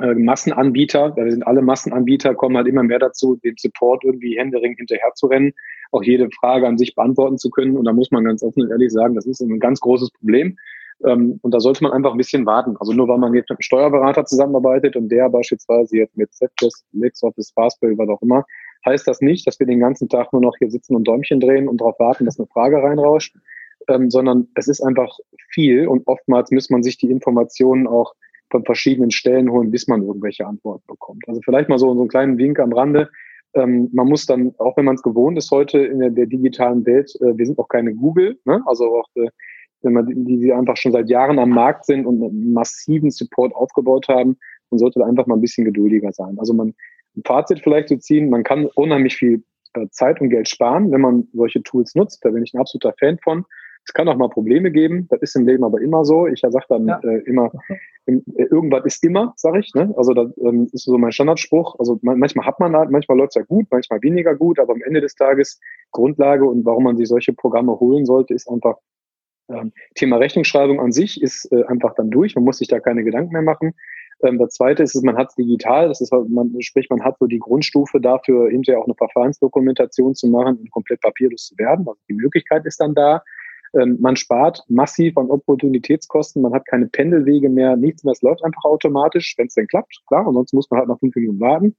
äh, 0.00 0.14
Massenanbieter, 0.14 1.16
wir 1.16 1.30
sind 1.30 1.46
alle 1.46 1.62
Massenanbieter, 1.62 2.34
kommen 2.34 2.56
halt 2.56 2.66
immer 2.66 2.82
mehr 2.82 2.98
dazu, 2.98 3.36
dem 3.36 3.54
Support 3.56 4.04
irgendwie 4.04 4.38
händeringend 4.38 4.78
hinterher 4.78 5.12
zu 5.14 5.26
rennen, 5.26 5.52
auch 5.92 6.02
jede 6.02 6.28
Frage 6.30 6.66
an 6.66 6.78
sich 6.78 6.94
beantworten 6.94 7.38
zu 7.38 7.50
können. 7.50 7.76
Und 7.76 7.84
da 7.84 7.92
muss 7.92 8.10
man 8.10 8.24
ganz 8.24 8.42
offen 8.42 8.62
und 8.62 8.70
ehrlich 8.70 8.92
sagen, 8.92 9.14
das 9.14 9.26
ist 9.26 9.40
ein 9.40 9.60
ganz 9.60 9.80
großes 9.80 10.10
Problem. 10.10 10.56
Ähm, 11.04 11.38
und 11.42 11.54
da 11.54 11.60
sollte 11.60 11.82
man 11.82 11.92
einfach 11.92 12.12
ein 12.12 12.18
bisschen 12.18 12.46
warten. 12.46 12.76
Also 12.78 12.92
nur 12.92 13.08
weil 13.08 13.18
man 13.18 13.34
jetzt 13.34 13.50
mit 13.50 13.58
einem 13.58 13.62
Steuerberater 13.62 14.24
zusammenarbeitet 14.24 14.96
und 14.96 15.08
der 15.08 15.28
beispielsweise 15.28 15.96
jetzt 15.96 16.16
mit 16.16 16.32
Zeptos, 16.32 16.84
LexOffice, 16.92 17.52
Fastbill, 17.52 17.96
was 17.96 18.08
auch 18.08 18.22
immer, 18.22 18.44
heißt 18.84 19.06
das 19.06 19.20
nicht, 19.20 19.46
dass 19.46 19.58
wir 19.58 19.66
den 19.66 19.80
ganzen 19.80 20.08
Tag 20.08 20.32
nur 20.32 20.42
noch 20.42 20.56
hier 20.58 20.70
sitzen 20.70 20.96
und 20.96 21.06
Däumchen 21.06 21.40
drehen 21.40 21.68
und 21.68 21.80
darauf 21.80 21.98
warten, 21.98 22.24
dass 22.24 22.38
eine 22.38 22.48
Frage 22.48 22.82
reinrauscht, 22.82 23.36
ähm, 23.88 24.10
sondern 24.10 24.48
es 24.54 24.68
ist 24.68 24.80
einfach 24.80 25.16
viel 25.50 25.86
und 25.86 26.06
oftmals 26.06 26.50
muss 26.50 26.70
man 26.70 26.82
sich 26.82 26.98
die 26.98 27.10
Informationen 27.10 27.86
auch 27.86 28.14
von 28.50 28.64
verschiedenen 28.64 29.10
Stellen 29.10 29.50
holen, 29.50 29.70
bis 29.70 29.88
man 29.88 30.02
irgendwelche 30.02 30.46
Antworten 30.46 30.84
bekommt. 30.86 31.24
Also 31.28 31.40
vielleicht 31.44 31.68
mal 31.68 31.78
so, 31.78 31.92
so 31.94 32.00
einen 32.00 32.08
kleinen 32.08 32.38
Wink 32.38 32.58
am 32.58 32.72
Rande. 32.72 33.10
Ähm, 33.54 33.88
man 33.92 34.08
muss 34.08 34.26
dann, 34.26 34.54
auch 34.58 34.76
wenn 34.76 34.84
man 34.84 34.96
es 34.96 35.02
gewohnt 35.02 35.38
ist 35.38 35.50
heute 35.50 35.78
in 35.78 36.00
der, 36.00 36.10
der 36.10 36.26
digitalen 36.26 36.84
Welt, 36.86 37.12
äh, 37.20 37.36
wir 37.36 37.46
sind 37.46 37.58
auch 37.58 37.68
keine 37.68 37.94
Google, 37.94 38.38
ne? 38.44 38.62
also 38.66 38.98
auch 38.98 39.08
äh, 39.16 39.28
wenn 39.82 39.92
man 39.92 40.06
die, 40.06 40.38
die 40.38 40.52
einfach 40.52 40.76
schon 40.76 40.92
seit 40.92 41.08
Jahren 41.08 41.38
am 41.38 41.50
Markt 41.50 41.86
sind 41.86 42.04
und 42.04 42.22
einen 42.22 42.52
massiven 42.52 43.10
Support 43.10 43.54
aufgebaut 43.54 44.08
haben, 44.08 44.36
man 44.70 44.78
sollte 44.78 45.04
einfach 45.04 45.26
mal 45.26 45.36
ein 45.36 45.40
bisschen 45.40 45.64
geduldiger 45.64 46.12
sein. 46.12 46.38
Also 46.38 46.52
man 46.52 46.74
ein 47.16 47.22
Fazit 47.24 47.60
vielleicht 47.60 47.88
zu 47.88 47.98
ziehen, 47.98 48.30
man 48.30 48.44
kann 48.44 48.66
unheimlich 48.74 49.16
viel 49.16 49.42
äh, 49.74 49.86
Zeit 49.90 50.20
und 50.20 50.30
Geld 50.30 50.48
sparen, 50.48 50.90
wenn 50.90 51.00
man 51.00 51.28
solche 51.32 51.62
Tools 51.62 51.94
nutzt. 51.94 52.24
Da 52.24 52.30
bin 52.30 52.42
ich 52.42 52.54
ein 52.54 52.60
absoluter 52.60 52.94
Fan 52.98 53.18
von. 53.22 53.44
Es 53.88 53.94
kann 53.94 54.06
auch 54.06 54.16
mal 54.16 54.28
Probleme 54.28 54.70
geben, 54.70 55.06
das 55.08 55.22
ist 55.22 55.34
im 55.34 55.46
Leben 55.46 55.64
aber 55.64 55.80
immer 55.80 56.04
so. 56.04 56.26
Ich 56.26 56.42
sage 56.42 56.66
dann 56.68 56.86
ja. 56.86 57.00
äh, 57.02 57.20
immer, 57.24 57.50
im, 58.04 58.22
äh, 58.36 58.42
irgendwas 58.42 58.84
ist 58.84 59.02
immer, 59.02 59.32
sage 59.36 59.60
ich. 59.60 59.72
Ne? 59.74 59.94
Also 59.96 60.12
das 60.12 60.30
ähm, 60.44 60.68
ist 60.70 60.84
so 60.84 60.98
mein 60.98 61.10
Standardspruch. 61.10 61.76
Also 61.78 61.98
man, 62.02 62.18
manchmal 62.18 62.44
hat 62.44 62.60
man 62.60 62.76
halt, 62.76 62.90
manchmal 62.90 63.16
läuft 63.16 63.30
es 63.30 63.36
ja 63.36 63.42
gut, 63.44 63.66
manchmal 63.70 64.02
weniger 64.02 64.34
gut, 64.34 64.58
aber 64.58 64.74
am 64.74 64.82
Ende 64.82 65.00
des 65.00 65.14
Tages 65.14 65.58
Grundlage 65.90 66.44
und 66.44 66.66
warum 66.66 66.84
man 66.84 66.98
sich 66.98 67.08
solche 67.08 67.32
Programme 67.32 67.80
holen 67.80 68.04
sollte, 68.04 68.34
ist 68.34 68.46
einfach 68.50 68.76
ähm, 69.48 69.72
Thema 69.94 70.18
Rechnungsschreibung 70.18 70.80
an 70.80 70.92
sich 70.92 71.22
ist 71.22 71.50
äh, 71.50 71.64
einfach 71.64 71.94
dann 71.94 72.10
durch. 72.10 72.34
Man 72.34 72.44
muss 72.44 72.58
sich 72.58 72.68
da 72.68 72.80
keine 72.80 73.04
Gedanken 73.04 73.32
mehr 73.32 73.40
machen. 73.40 73.72
Ähm, 74.22 74.38
das 74.38 74.50
zweite 74.50 74.82
ist, 74.82 75.02
man 75.02 75.16
hat 75.16 75.30
es 75.30 75.34
digital, 75.34 75.88
das 75.88 76.02
ist 76.02 76.12
halt, 76.12 76.28
man, 76.28 76.54
sprich, 76.60 76.90
man 76.90 77.02
hat 77.02 77.16
so 77.18 77.26
die 77.26 77.38
Grundstufe 77.38 78.02
dafür, 78.02 78.50
hinterher 78.50 78.80
auch 78.80 78.86
eine 78.86 78.96
Verfahrensdokumentation 78.96 80.14
zu 80.14 80.28
machen 80.28 80.58
und 80.58 80.70
komplett 80.72 81.00
papierlos 81.00 81.46
zu 81.46 81.56
werden. 81.56 81.88
Also 81.88 81.98
die 82.06 82.14
Möglichkeit 82.14 82.66
ist 82.66 82.82
dann 82.82 82.94
da. 82.94 83.22
Ähm, 83.74 83.98
man 84.00 84.16
spart 84.16 84.62
massiv 84.68 85.16
an 85.16 85.30
Opportunitätskosten, 85.30 86.42
man 86.42 86.54
hat 86.54 86.66
keine 86.66 86.86
Pendelwege 86.86 87.48
mehr, 87.48 87.76
nichts 87.76 88.04
mehr, 88.04 88.12
es 88.12 88.22
läuft 88.22 88.44
einfach 88.44 88.64
automatisch, 88.64 89.34
wenn 89.36 89.46
es 89.46 89.54
denn 89.54 89.66
klappt, 89.66 90.02
klar, 90.06 90.26
und 90.26 90.34
sonst 90.34 90.52
muss 90.54 90.70
man 90.70 90.80
halt 90.80 90.88
noch 90.88 91.00
fünf 91.00 91.14
Minuten 91.14 91.40
warten. 91.40 91.76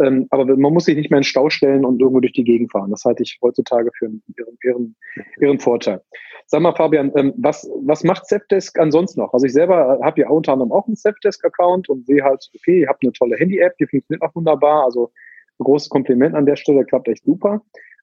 Ähm, 0.00 0.26
aber 0.30 0.44
man 0.56 0.72
muss 0.72 0.86
sich 0.86 0.96
nicht 0.96 1.10
mehr 1.10 1.18
in 1.18 1.24
Stau 1.24 1.50
stellen 1.50 1.84
und 1.84 2.00
irgendwo 2.00 2.20
durch 2.20 2.32
die 2.32 2.44
Gegend 2.44 2.72
fahren. 2.72 2.90
Das 2.90 3.04
halte 3.04 3.22
ich 3.22 3.38
heutzutage 3.42 3.90
für 3.96 4.06
einen 4.06 4.22
ihren, 4.64 4.96
ihren, 5.38 5.58
Vorteil. 5.58 6.00
Sag 6.46 6.62
mal, 6.62 6.74
Fabian, 6.74 7.12
ähm, 7.14 7.34
was, 7.36 7.70
was 7.84 8.02
macht 8.02 8.26
Zepdesk 8.26 8.78
ansonsten 8.78 9.20
noch? 9.20 9.34
Also 9.34 9.46
ich 9.46 9.52
selber 9.52 10.00
habe 10.02 10.22
ja 10.22 10.30
unter 10.30 10.52
anderem 10.54 10.72
auch 10.72 10.86
einen 10.86 10.96
Zepdesk-Account 10.96 11.88
und 11.88 12.06
sehe 12.06 12.22
halt, 12.22 12.48
okay, 12.56 12.80
ihr 12.80 12.88
habt 12.88 13.02
eine 13.02 13.12
tolle 13.12 13.36
Handy-App, 13.36 13.76
die 13.78 13.86
funktioniert 13.86 14.22
auch 14.22 14.34
wunderbar. 14.34 14.84
Also 14.84 15.12
ein 15.60 15.64
großes 15.64 15.90
Kompliment 15.90 16.34
an 16.34 16.46
der 16.46 16.56
Stelle, 16.56 16.84
klappt 16.84 17.08
echt 17.08 17.24
super. 17.24 17.62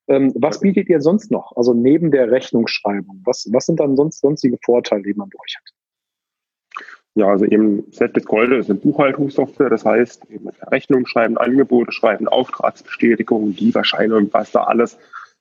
Ähm, 0.10 0.34
was 0.36 0.60
bietet 0.60 0.90
ihr 0.90 1.02
sonst 1.02 1.32
noch? 1.32 1.56
Also 1.56 1.74
neben 1.74 2.12
der 2.12 2.32
Rechnungsschreibung, 2.32 3.22
was, 3.26 3.48
was 3.52 3.68
sind 3.68 3.80
dann 3.80 3.96
sonst 3.96 4.22
sonstige 4.22 4.58
Vorteile, 4.64 5.04
die 5.04 5.14
man 5.14 5.30
bei 5.30 5.40
euch 5.40 5.56
hat? 5.56 5.74
Ja, 7.16 7.28
also 7.28 7.46
eben 7.46 7.84
Set 7.92 8.26
Golde 8.26 8.58
ist 8.58 8.70
eine 8.70 8.80
Buchhaltungssoftware, 8.80 9.70
das 9.70 9.86
heißt 9.86 10.30
eben 10.32 10.50
Rechnung 10.72 11.06
schreiben, 11.06 11.38
Angebote 11.38 11.92
schreiben, 11.92 12.28
Auftragsbestätigung, 12.28 13.54
Lieferscheine 13.56 14.28
was 14.32 14.52
da 14.52 14.64
alles 14.64 14.98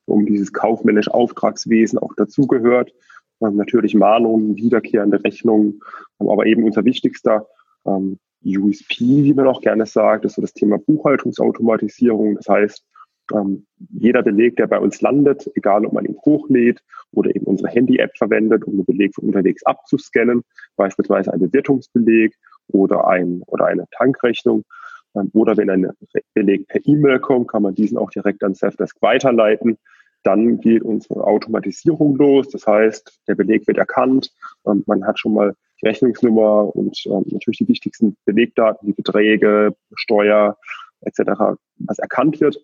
um 0.07 0.27
dieses 0.27 0.53
kaufmännische 0.53 1.13
Auftragswesen 1.13 1.99
auch 1.99 2.15
dazugehört. 2.17 2.93
Ähm, 3.41 3.57
natürlich 3.57 3.95
Mahnungen, 3.95 4.57
wiederkehrende 4.57 5.23
Rechnungen, 5.23 5.81
ähm, 6.21 6.29
aber 6.29 6.47
eben 6.47 6.65
unser 6.65 6.85
wichtigster 6.85 7.47
ähm, 7.87 8.19
USP, 8.45 9.01
wie 9.01 9.35
man 9.35 9.47
auch 9.47 9.61
gerne 9.61 9.87
sagt, 9.87 10.25
ist 10.25 10.35
so 10.35 10.43
das 10.43 10.55
Thema 10.55 10.79
Buchhaltungsautomatisierung. 10.79 12.37
Das 12.37 12.49
heißt, 12.49 12.85
ähm, 13.35 13.67
jeder 13.91 14.23
Beleg, 14.23 14.57
der 14.57 14.67
bei 14.67 14.79
uns 14.79 15.01
landet, 15.01 15.51
egal 15.55 15.85
ob 15.85 15.93
man 15.93 16.05
ihn 16.05 16.17
hochlädt 16.25 16.83
oder 17.13 17.35
eben 17.35 17.47
unsere 17.47 17.69
Handy-App 17.71 18.17
verwendet, 18.17 18.65
um 18.65 18.77
den 18.77 18.85
Beleg 18.85 19.15
von 19.15 19.25
unterwegs 19.25 19.65
abzuscannen, 19.65 20.43
beispielsweise 20.77 21.33
ein 21.33 21.41
Bewirtungsbeleg 21.41 22.35
oder, 22.69 23.07
ein, 23.09 23.43
oder 23.47 23.67
eine 23.67 23.85
Tankrechnung, 23.97 24.65
ähm, 25.15 25.31
oder 25.35 25.57
wenn 25.57 25.71
ein 25.71 25.91
Beleg 26.35 26.69
per 26.69 26.81
E-Mail 26.85 27.21
kommt, 27.21 27.49
kann 27.49 27.63
man 27.63 27.75
diesen 27.75 27.99
auch 27.99 28.11
direkt 28.11 28.43
an 28.45 28.55
Safdesk 28.55 29.01
weiterleiten. 29.01 29.79
Dann 30.25 30.61
geht 30.61 30.83
unsere 30.83 31.25
Automatisierung 31.25 32.17
los. 32.17 32.49
Das 32.49 32.67
heißt, 32.67 33.21
der 33.29 33.35
Beleg 33.35 33.67
wird 33.67 33.79
erkannt. 33.79 34.33
Ähm, 34.67 34.83
man 34.87 35.07
hat 35.07 35.19
schon 35.19 35.35
mal 35.35 35.55
die 35.81 35.87
Rechnungsnummer 35.87 36.75
und 36.75 37.01
ähm, 37.07 37.25
natürlich 37.31 37.59
die 37.59 37.69
wichtigsten 37.69 38.17
Belegdaten, 38.25 38.89
die 38.89 38.95
Beträge, 38.95 39.75
Steuer 39.95 40.57
etc., 41.03 41.57
was 41.79 41.99
erkannt 41.99 42.41
wird. 42.41 42.59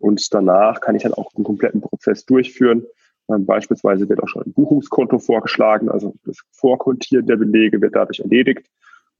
Und 0.00 0.32
danach 0.34 0.80
kann 0.80 0.96
ich 0.96 1.02
dann 1.02 1.14
auch 1.14 1.30
den 1.32 1.44
kompletten 1.44 1.80
Prozess 1.80 2.24
durchführen. 2.24 2.84
Ähm, 3.28 3.46
beispielsweise 3.46 4.08
wird 4.08 4.22
auch 4.22 4.28
schon 4.28 4.42
ein 4.42 4.52
Buchungskonto 4.52 5.18
vorgeschlagen, 5.18 5.88
also 5.88 6.14
das 6.24 6.38
Vorkontieren 6.52 7.26
der 7.26 7.36
Belege 7.36 7.80
wird 7.80 7.94
dadurch 7.94 8.20
erledigt 8.20 8.66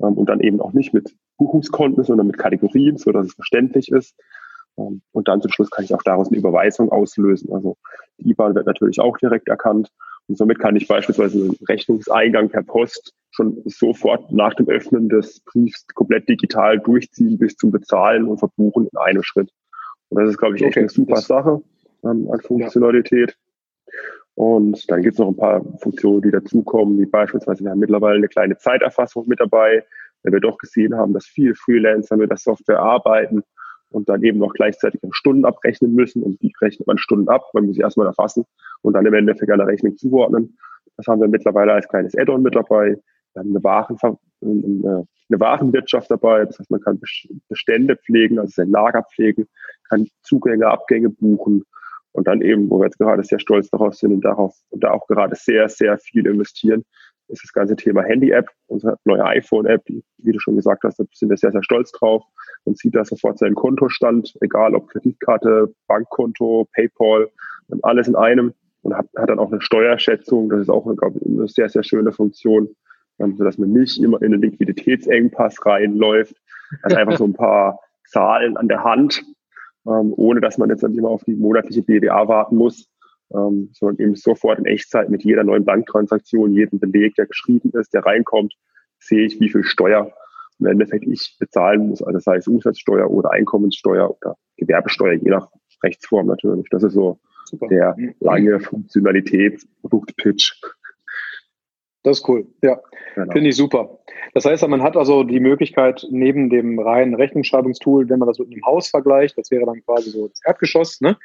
ähm, 0.00 0.14
und 0.14 0.28
dann 0.28 0.40
eben 0.40 0.60
auch 0.60 0.72
nicht 0.72 0.92
mit 0.92 1.14
Buchungskonten, 1.36 2.02
sondern 2.02 2.26
mit 2.26 2.38
Kategorien, 2.38 2.96
so 2.96 3.12
dass 3.12 3.26
es 3.26 3.34
verständlich 3.34 3.90
ist. 3.92 4.14
Ähm, 4.78 5.02
und 5.12 5.28
dann 5.28 5.40
zum 5.42 5.52
Schluss 5.52 5.70
kann 5.70 5.84
ich 5.84 5.94
auch 5.94 6.02
daraus 6.02 6.28
eine 6.28 6.38
Überweisung 6.38 6.90
auslösen. 6.90 7.52
Also 7.52 7.76
die 8.18 8.30
IBAN 8.30 8.54
wird 8.54 8.66
natürlich 8.66 9.00
auch 9.00 9.16
direkt 9.18 9.48
erkannt. 9.48 9.90
Und 10.28 10.36
somit 10.36 10.58
kann 10.60 10.76
ich 10.76 10.86
beispielsweise 10.86 11.38
einen 11.38 11.56
Rechnungseingang 11.68 12.50
per 12.50 12.62
Post 12.62 13.12
schon 13.30 13.62
sofort 13.66 14.32
nach 14.32 14.54
dem 14.54 14.68
Öffnen 14.68 15.08
des 15.08 15.40
Briefs 15.40 15.86
komplett 15.94 16.28
digital 16.28 16.78
durchziehen 16.78 17.38
bis 17.38 17.56
zum 17.56 17.70
Bezahlen 17.70 18.26
und 18.26 18.38
Verbuchen 18.38 18.88
in 18.90 18.98
einem 18.98 19.22
Schritt. 19.22 19.50
Und 20.10 20.20
das 20.22 20.30
ist, 20.30 20.38
glaube 20.38 20.56
ich, 20.56 20.62
echt 20.62 20.72
okay. 20.72 20.80
eine 20.80 20.88
super 20.88 21.16
Sache 21.16 21.62
ähm, 22.04 22.28
an 22.30 22.40
Funktionalität. 22.40 23.36
Ja. 23.86 23.92
Und 24.34 24.90
dann 24.90 25.02
gibt 25.02 25.14
es 25.14 25.18
noch 25.18 25.28
ein 25.28 25.36
paar 25.36 25.62
Funktionen, 25.78 26.22
die 26.22 26.30
dazukommen, 26.30 26.98
wie 26.98 27.06
beispielsweise, 27.06 27.64
wir 27.64 27.70
haben 27.72 27.78
mittlerweile 27.80 28.16
eine 28.16 28.28
kleine 28.28 28.56
Zeiterfassung 28.56 29.28
mit 29.28 29.40
dabei, 29.40 29.84
weil 30.22 30.32
wir 30.32 30.40
doch 30.40 30.58
gesehen 30.58 30.96
haben, 30.96 31.12
dass 31.12 31.26
viele 31.26 31.54
Freelancer 31.54 32.16
mit 32.16 32.30
der 32.30 32.38
Software 32.38 32.80
arbeiten 32.80 33.42
und 33.90 34.08
dann 34.08 34.22
eben 34.22 34.38
noch 34.38 34.54
gleichzeitig 34.54 35.00
Stunden 35.10 35.44
abrechnen 35.44 35.94
müssen 35.94 36.22
und 36.22 36.40
die 36.42 36.52
rechnet 36.60 36.86
man 36.86 36.98
Stunden 36.98 37.28
ab, 37.28 37.42
man 37.52 37.66
muss 37.66 37.76
sie 37.76 37.82
erstmal 37.82 38.06
erfassen 38.06 38.44
und 38.82 38.94
dann 38.94 39.04
im 39.06 39.14
Endeffekt 39.14 39.50
eine 39.50 39.66
Rechnung 39.66 39.96
zuordnen. 39.96 40.56
Das 40.96 41.06
haben 41.06 41.20
wir 41.20 41.28
mittlerweile 41.28 41.72
als 41.72 41.88
kleines 41.88 42.16
Add-on 42.16 42.42
mit 42.42 42.54
dabei. 42.54 42.98
Wir 43.34 43.40
haben 43.40 43.50
eine, 43.50 43.64
Waren, 43.64 43.96
eine 44.42 45.40
Warenwirtschaft 45.40 46.10
dabei, 46.10 46.44
das 46.44 46.58
heißt, 46.58 46.70
man 46.70 46.80
kann 46.80 47.00
Bestände 47.48 47.96
pflegen, 47.96 48.38
also 48.38 48.52
sein 48.54 48.70
Lager 48.70 49.04
pflegen, 49.14 49.48
kann 49.90 50.08
Zugänge, 50.22 50.68
Abgänge 50.68 51.10
buchen 51.10 51.64
und 52.12 52.26
dann 52.26 52.40
eben, 52.40 52.70
wo 52.70 52.78
wir 52.78 52.86
jetzt 52.86 52.98
gerade 52.98 53.22
sehr 53.22 53.38
stolz 53.38 53.68
darauf 53.70 53.94
sind 53.94 54.12
und 54.12 54.24
darauf 54.24 54.54
und 54.70 54.82
da 54.82 54.92
auch 54.92 55.06
gerade 55.06 55.36
sehr, 55.36 55.68
sehr 55.68 55.98
viel 55.98 56.26
investieren, 56.26 56.84
ist 57.28 57.44
das 57.44 57.52
ganze 57.52 57.76
Thema 57.76 58.02
Handy-App, 58.02 58.48
unsere 58.66 58.98
neue 59.04 59.24
iPhone-App, 59.24 59.82
wie 59.86 60.32
du 60.32 60.40
schon 60.40 60.56
gesagt 60.56 60.82
hast, 60.84 60.98
da 60.98 61.04
sind 61.12 61.30
wir 61.30 61.36
sehr, 61.36 61.52
sehr 61.52 61.62
stolz 61.62 61.92
drauf. 61.92 62.24
Man 62.64 62.74
sieht 62.74 62.94
da 62.94 63.04
sofort 63.04 63.38
seinen 63.38 63.54
Kontostand, 63.54 64.34
egal 64.40 64.74
ob 64.74 64.88
Kreditkarte, 64.88 65.72
Bankkonto, 65.86 66.68
PayPal, 66.74 67.28
alles 67.82 68.08
in 68.08 68.16
einem 68.16 68.52
und 68.82 68.94
hat, 68.94 69.06
hat 69.16 69.30
dann 69.30 69.38
auch 69.38 69.52
eine 69.52 69.60
Steuerschätzung. 69.60 70.48
Das 70.48 70.60
ist 70.60 70.70
auch 70.70 70.86
eine, 70.86 70.96
ich, 71.14 71.26
eine 71.26 71.48
sehr, 71.48 71.68
sehr 71.68 71.84
schöne 71.84 72.12
Funktion, 72.12 72.74
ähm, 73.18 73.36
sodass 73.36 73.58
man 73.58 73.72
nicht 73.72 74.02
immer 74.02 74.20
in 74.22 74.34
einen 74.34 74.42
Liquiditätsengpass 74.42 75.64
reinläuft. 75.64 76.34
Also 76.82 76.96
einfach 76.96 77.16
so 77.18 77.24
ein 77.24 77.34
paar 77.34 77.78
Zahlen 78.06 78.56
an 78.56 78.68
der 78.68 78.82
Hand, 78.82 79.22
ähm, 79.86 80.12
ohne 80.16 80.40
dass 80.40 80.58
man 80.58 80.70
jetzt 80.70 80.82
dann 80.82 80.94
immer 80.94 81.10
auf 81.10 81.24
die 81.24 81.34
monatliche 81.34 81.82
BDA 81.82 82.28
warten 82.28 82.56
muss, 82.56 82.88
ähm, 83.32 83.70
sondern 83.72 83.98
eben 84.04 84.14
sofort 84.14 84.58
in 84.58 84.66
Echtzeit 84.66 85.08
mit 85.08 85.24
jeder 85.24 85.44
neuen 85.44 85.64
Banktransaktion, 85.64 86.52
jedem 86.52 86.78
Beleg, 86.78 87.14
der 87.14 87.26
geschrieben 87.26 87.70
ist, 87.74 87.94
der 87.94 88.04
reinkommt, 88.04 88.54
sehe 88.98 89.24
ich, 89.24 89.40
wie 89.40 89.48
viel 89.48 89.64
Steuer 89.64 90.12
im 90.58 90.66
Endeffekt 90.66 91.06
ich 91.06 91.36
bezahlen 91.38 91.88
muss, 91.88 92.02
also 92.02 92.18
sei 92.18 92.36
es 92.36 92.46
Umsatzsteuer 92.46 93.10
oder 93.10 93.30
Einkommenssteuer 93.30 94.10
oder 94.10 94.36
Gewerbesteuer, 94.58 95.14
je 95.14 95.30
nach 95.30 95.48
Rechtsform 95.82 96.26
natürlich. 96.26 96.66
Das 96.70 96.82
ist 96.82 96.92
so 96.92 97.18
Super. 97.46 97.68
der 97.68 97.94
mhm. 97.96 98.14
lange 98.20 98.60
Funktionalität, 98.60 99.62
Produktpitch. 99.80 100.60
Das 102.02 102.18
ist 102.18 102.28
cool, 102.28 102.46
ja. 102.62 102.80
Genau. 103.14 103.32
Finde 103.32 103.50
ich 103.50 103.56
super. 103.56 103.98
Das 104.34 104.44
heißt, 104.44 104.66
man 104.68 104.82
hat 104.82 104.96
also 104.96 105.24
die 105.24 105.40
Möglichkeit, 105.40 106.06
neben 106.10 106.48
dem 106.48 106.78
reinen 106.78 107.14
Rechnungsschreibungstool, 107.14 108.08
wenn 108.08 108.18
man 108.18 108.28
das 108.28 108.38
mit 108.38 108.50
einem 108.50 108.64
Haus 108.64 108.88
vergleicht, 108.88 109.36
das 109.36 109.50
wäre 109.50 109.66
dann 109.66 109.82
quasi 109.84 110.10
so 110.10 110.28
das 110.28 110.40
Erdgeschoss, 110.44 111.00
ne? 111.00 111.16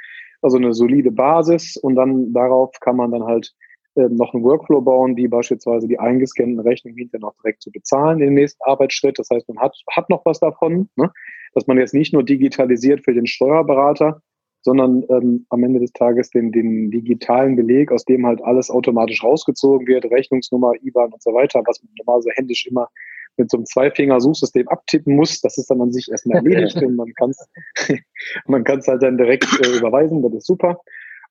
also 0.41 0.57
eine 0.57 0.73
solide 0.73 1.11
Basis 1.11 1.77
und 1.77 1.95
dann 1.95 2.33
darauf 2.33 2.79
kann 2.81 2.97
man 2.97 3.11
dann 3.11 3.23
halt 3.23 3.53
äh, 3.95 4.09
noch 4.09 4.33
einen 4.33 4.43
Workflow 4.43 4.81
bauen, 4.81 5.15
wie 5.15 5.27
beispielsweise 5.27 5.88
die 5.88 5.99
eingescannten 5.99 6.59
Rechnungen 6.59 6.97
hinterher 6.97 7.21
noch 7.21 7.35
direkt 7.41 7.61
zu 7.61 7.71
bezahlen 7.71 8.19
im 8.21 8.33
nächsten 8.33 8.61
Arbeitsschritt. 8.63 9.17
Das 9.17 9.29
heißt, 9.29 9.47
man 9.47 9.59
hat, 9.59 9.75
hat 9.95 10.09
noch 10.09 10.25
was 10.25 10.39
davon, 10.39 10.89
ne? 10.95 11.11
dass 11.53 11.67
man 11.67 11.77
jetzt 11.77 11.93
nicht 11.93 12.13
nur 12.13 12.23
digitalisiert 12.23 13.05
für 13.05 13.13
den 13.13 13.27
Steuerberater, 13.27 14.21
sondern 14.65 15.06
ähm, 15.10 15.45
am 15.49 15.63
Ende 15.63 15.80
des 15.80 15.93
Tages 15.93 16.32
den, 16.32 16.51
den 16.51 16.89
digitalen 16.89 17.56
Beleg, 17.56 17.91
aus 17.91 18.04
dem 18.04 18.25
halt 18.25 18.43
alles 18.43 18.71
automatisch 18.71 19.23
rausgezogen 19.23 19.86
wird, 19.88 20.06
Rechnungsnummer, 20.06 20.73
IBAN 20.82 21.13
und 21.13 21.21
so 21.21 21.34
weiter, 21.34 21.62
was 21.67 21.84
man 21.84 21.91
normalerweise 21.99 22.32
händisch 22.34 22.65
immer 22.65 22.89
mit 23.38 23.51
so 23.51 23.58
einem 23.58 23.67
Zweifinger-Suchsystem 23.67 24.67
abtippen 24.67 25.15
muss. 25.15 25.39
Das 25.41 25.60
ist 25.60 25.69
dann 25.69 25.82
an 25.82 25.91
sich 25.91 26.10
erstmal 26.10 26.38
erledigt 26.38 26.75
und 26.82 26.95
man 26.95 27.13
kann 27.13 27.30
es 27.30 27.47
man 28.47 28.63
kann's 28.63 28.88
halt 28.88 29.04
dann 29.04 29.19
direkt 29.19 29.45
äh, 29.63 29.78
überweisen, 29.78 30.23
das 30.23 30.34
ist 30.34 30.47
super. 30.47 30.82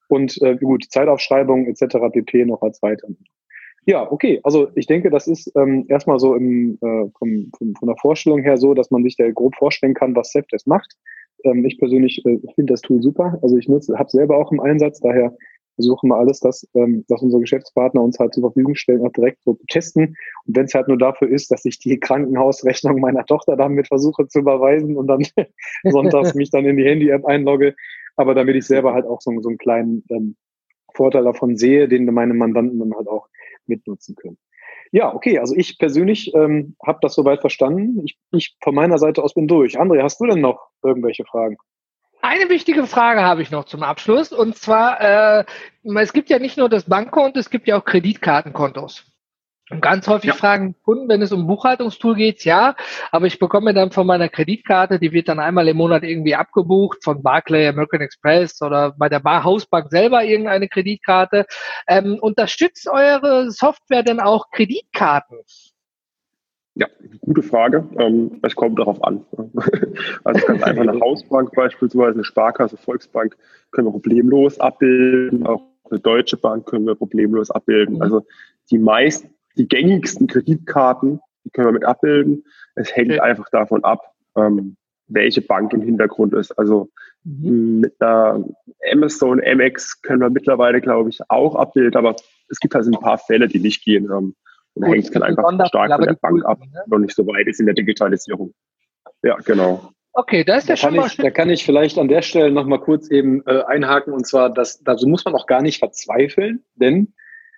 Und 0.07 0.41
äh, 0.41 0.57
gut, 0.57 0.85
Zeitaufschreibung 0.89 1.67
etc. 1.67 1.97
pp. 2.13 2.45
noch 2.45 2.63
als 2.63 2.81
weiter. 2.83 3.09
Ja, 3.85 4.11
okay. 4.13 4.39
Also 4.45 4.69
ich 4.77 4.87
denke, 4.87 5.11
das 5.11 5.27
ist 5.27 5.51
ähm, 5.57 5.87
erstmal 5.89 6.21
so 6.21 6.37
im, 6.37 6.79
äh, 6.81 7.11
vom, 7.19 7.51
vom, 7.59 7.75
von 7.75 7.89
der 7.89 7.97
Vorstellung 7.97 8.43
her 8.43 8.59
so, 8.59 8.75
dass 8.75 8.93
man 8.93 9.03
sich 9.03 9.17
da 9.17 9.29
grob 9.33 9.57
vorstellen 9.57 9.95
kann, 9.95 10.15
was 10.15 10.31
Safdesk 10.31 10.69
macht. 10.69 10.95
Ähm, 11.45 11.65
ich 11.65 11.79
persönlich 11.79 12.25
äh, 12.27 12.39
finde 12.55 12.73
das 12.73 12.81
Tool 12.81 13.03
super. 13.03 13.39
Also 13.43 13.57
ich 13.57 13.69
nutze, 13.69 13.99
habe 13.99 14.11
selber 14.11 14.37
auch 14.37 14.51
im 14.53 14.61
Einsatz, 14.61 15.01
daher 15.01 15.37
versuchen 15.75 16.09
wir 16.09 16.17
alles, 16.17 16.41
dass, 16.41 16.69
ähm, 16.75 17.05
dass 17.09 17.23
unsere 17.23 17.41
Geschäftspartner 17.41 18.03
uns 18.03 18.19
halt 18.19 18.35
zur 18.35 18.43
Verfügung 18.43 18.75
stellen, 18.75 19.05
auch 19.07 19.13
direkt 19.13 19.43
so 19.43 19.59
testen. 19.69 20.17
Und 20.47 20.57
wenn 20.57 20.67
es 20.67 20.75
halt 20.75 20.89
nur 20.89 20.99
dafür 20.99 21.29
ist, 21.29 21.51
dass 21.51 21.65
ich 21.65 21.79
die 21.79 21.99
Krankenhausrechnung 22.01 23.01
meiner 23.01 23.25
Tochter 23.27 23.57
damit 23.57 23.89
versuche 23.89 24.27
zu 24.29 24.41
überweisen 24.41 24.97
und 24.97 25.07
dann 25.07 25.25
sonntags 25.85 26.35
mich 26.35 26.51
dann 26.51 26.65
in 26.65 26.77
die 26.77 26.85
Handy-App 26.85 27.25
einlogge, 27.25 27.75
aber 28.17 28.35
damit 28.35 28.57
ich 28.57 28.67
selber 28.67 28.95
halt 28.95 29.07
auch 29.07 29.21
so, 29.21 29.33
so 29.41 29.49
einen 29.49 29.59
kleinen 29.59 30.05
ähm, 30.11 30.37
Vorteil 30.95 31.25
davon 31.25 31.57
sehe, 31.57 31.89
den 31.89 32.05
meine 32.05 32.35
Mandanten 32.35 32.79
dann 32.79 32.95
halt 32.95 33.09
auch 33.09 33.29
mitnutzen 33.67 34.15
können. 34.15 34.39
Ja, 34.93 35.13
okay, 35.13 35.39
also 35.39 35.55
ich 35.57 35.79
persönlich 35.79 36.33
ähm, 36.35 36.77
habe 36.85 36.99
das 37.03 37.15
soweit 37.15 37.41
verstanden. 37.41 38.03
Ich, 38.05 38.17
ich 38.33 38.57
von 38.63 38.75
meiner 38.75 38.99
Seite 38.99 39.23
aus 39.23 39.35
bin 39.35 39.49
durch. 39.49 39.79
André, 39.79 40.03
hast 40.03 40.21
du 40.21 40.27
denn 40.27 40.41
noch 40.41 40.69
irgendwelche 40.83 41.25
Fragen? 41.25 41.57
Eine 42.23 42.49
wichtige 42.49 42.87
Frage 42.87 43.23
habe 43.23 43.43
ich 43.43 43.51
noch 43.51 43.65
zum 43.65 43.83
Abschluss. 43.83 44.33
Und 44.33 44.57
zwar, 44.57 45.01
äh, 45.41 45.45
es 46.01 46.13
gibt 46.13 46.31
ja 46.31 46.39
nicht 46.39 46.57
nur 46.57 46.69
das 46.69 46.85
Bankkonto, 46.85 47.39
es 47.39 47.51
gibt 47.51 47.69
ja 47.69 47.79
auch 47.79 47.85
Kreditkartenkontos. 47.85 49.05
Und 49.71 49.81
ganz 49.81 50.07
häufig 50.09 50.29
ja. 50.29 50.35
fragen 50.35 50.75
Kunden, 50.83 51.09
wenn 51.09 51.23
es 51.23 51.33
um 51.33 51.47
Buchhaltungstool 51.47 52.17
geht, 52.17 52.45
ja, 52.45 52.77
aber 53.11 53.27
ich 53.27 53.39
bekomme 53.39 53.73
dann 53.73 53.93
von 53.93 54.07
meiner 54.07 54.29
Kreditkarte, 54.29 54.99
die 54.99 55.13
wird 55.13 55.29
dann 55.29 55.41
einmal 55.41 55.67
im 55.69 55.79
Monat 55.79 56.03
irgendwie 56.03 56.35
abgebucht 56.35 57.03
von 57.03 57.23
Barclay, 57.23 57.69
American 57.69 58.03
Express 58.03 58.61
oder 58.61 58.95
bei 58.99 59.09
der 59.09 59.21
Bar 59.21 59.43
Hausbank 59.43 59.91
selber 59.91 60.23
irgendeine 60.23 60.69
Kreditkarte. 60.69 61.47
Ähm, 61.89 62.19
unterstützt 62.21 62.87
eure 62.89 63.51
Software 63.51 64.03
denn 64.03 64.21
auch 64.21 64.51
Kreditkarten? 64.51 65.39
Ja, 66.75 66.89
gute 67.21 67.43
Frage. 67.43 67.89
Ähm, 67.99 68.41
es 68.43 68.55
kommt 68.57 68.79
darauf 68.79 69.03
an. 69.03 69.25
Also 70.25 70.47
ganz 70.47 70.63
einfach 70.63 70.83
eine 70.83 71.01
Hausbank 71.01 71.53
beispielsweise, 71.55 72.15
eine 72.15 72.25
Sparkasse, 72.25 72.77
Volksbank 72.77 73.37
können 73.71 73.87
wir 73.87 73.93
problemlos 73.93 74.59
abbilden. 74.59 75.47
Auch 75.47 75.63
eine 75.89 76.01
Deutsche 76.01 76.37
Bank 76.37 76.67
können 76.67 76.87
wir 76.87 76.97
problemlos 76.97 77.51
abbilden. 77.51 77.97
Mhm. 77.97 78.03
Also 78.03 78.27
die 78.71 78.79
meisten 78.79 79.31
die 79.57 79.69
gängigsten 79.69 80.27
Kreditkarten, 80.27 81.21
die 81.45 81.51
können 81.51 81.69
wir 81.69 81.73
mit 81.73 81.85
abbilden. 81.85 82.45
Es 82.75 82.95
hängt 82.95 83.13
okay. 83.13 83.21
einfach 83.21 83.49
davon 83.51 83.85
ab, 83.85 84.13
ähm, 84.37 84.77
welche 85.07 85.43
Bank 85.43 85.73
im 85.73 85.83
Hintergrund 85.83 86.33
ist. 86.35 86.53
Also 86.59 86.89
mhm. 87.25 87.81
mit 87.81 88.01
einer 88.01 88.45
Amazon 88.91 89.39
MX 89.39 90.03
können 90.03 90.21
wir 90.21 90.31
mittlerweile, 90.31 90.81
glaube 90.81 91.11
ich, 91.11 91.21
auch 91.29 91.55
abbilden, 91.55 91.97
aber 91.97 92.17
es 92.49 92.59
gibt 92.59 92.75
halt 92.75 92.87
ein 92.87 92.93
paar 92.93 93.19
Fälle, 93.19 93.49
die 93.49 93.61
nicht 93.61 93.85
gehen. 93.85 94.11
Ähm, 94.11 94.35
und 94.75 94.85
hängt 94.87 95.05
es 95.05 95.11
dann 95.11 95.23
einfach 95.23 95.45
stark 95.69 95.93
von 95.93 96.05
der 96.05 96.15
Bank 96.15 96.45
ab, 96.45 96.59
ne? 96.61 96.83
noch 96.87 96.99
nicht 96.99 97.15
so 97.15 97.25
weit 97.27 97.47
ist 97.47 97.61
in 97.61 97.67
der 97.67 97.77
Digitalisierung. 97.77 98.53
Ja, 99.23 99.37
genau. 99.37 99.93
Okay, 100.13 100.45
da 100.45 100.57
ist 100.57 100.69
ja 100.69 100.77
schon 100.77 100.95
mal. 100.95 101.07
Ich, 101.07 101.17
da 101.17 101.31
kann 101.31 101.51
ich 101.51 101.65
vielleicht 101.65 101.99
an 101.99 102.09
der 102.09 102.23
Stelle 102.23 102.51
nochmal 102.53 102.81
kurz 102.81 103.11
eben 103.11 103.43
äh, 103.47 103.63
einhaken 103.67 104.13
und 104.13 104.27
zwar, 104.27 104.53
dass 104.53 104.81
da 104.83 104.97
so 104.97 105.09
muss 105.09 105.25
man 105.25 105.35
auch 105.35 105.47
gar 105.47 105.63
nicht 105.63 105.79
verzweifeln, 105.79 106.65
denn 106.75 107.15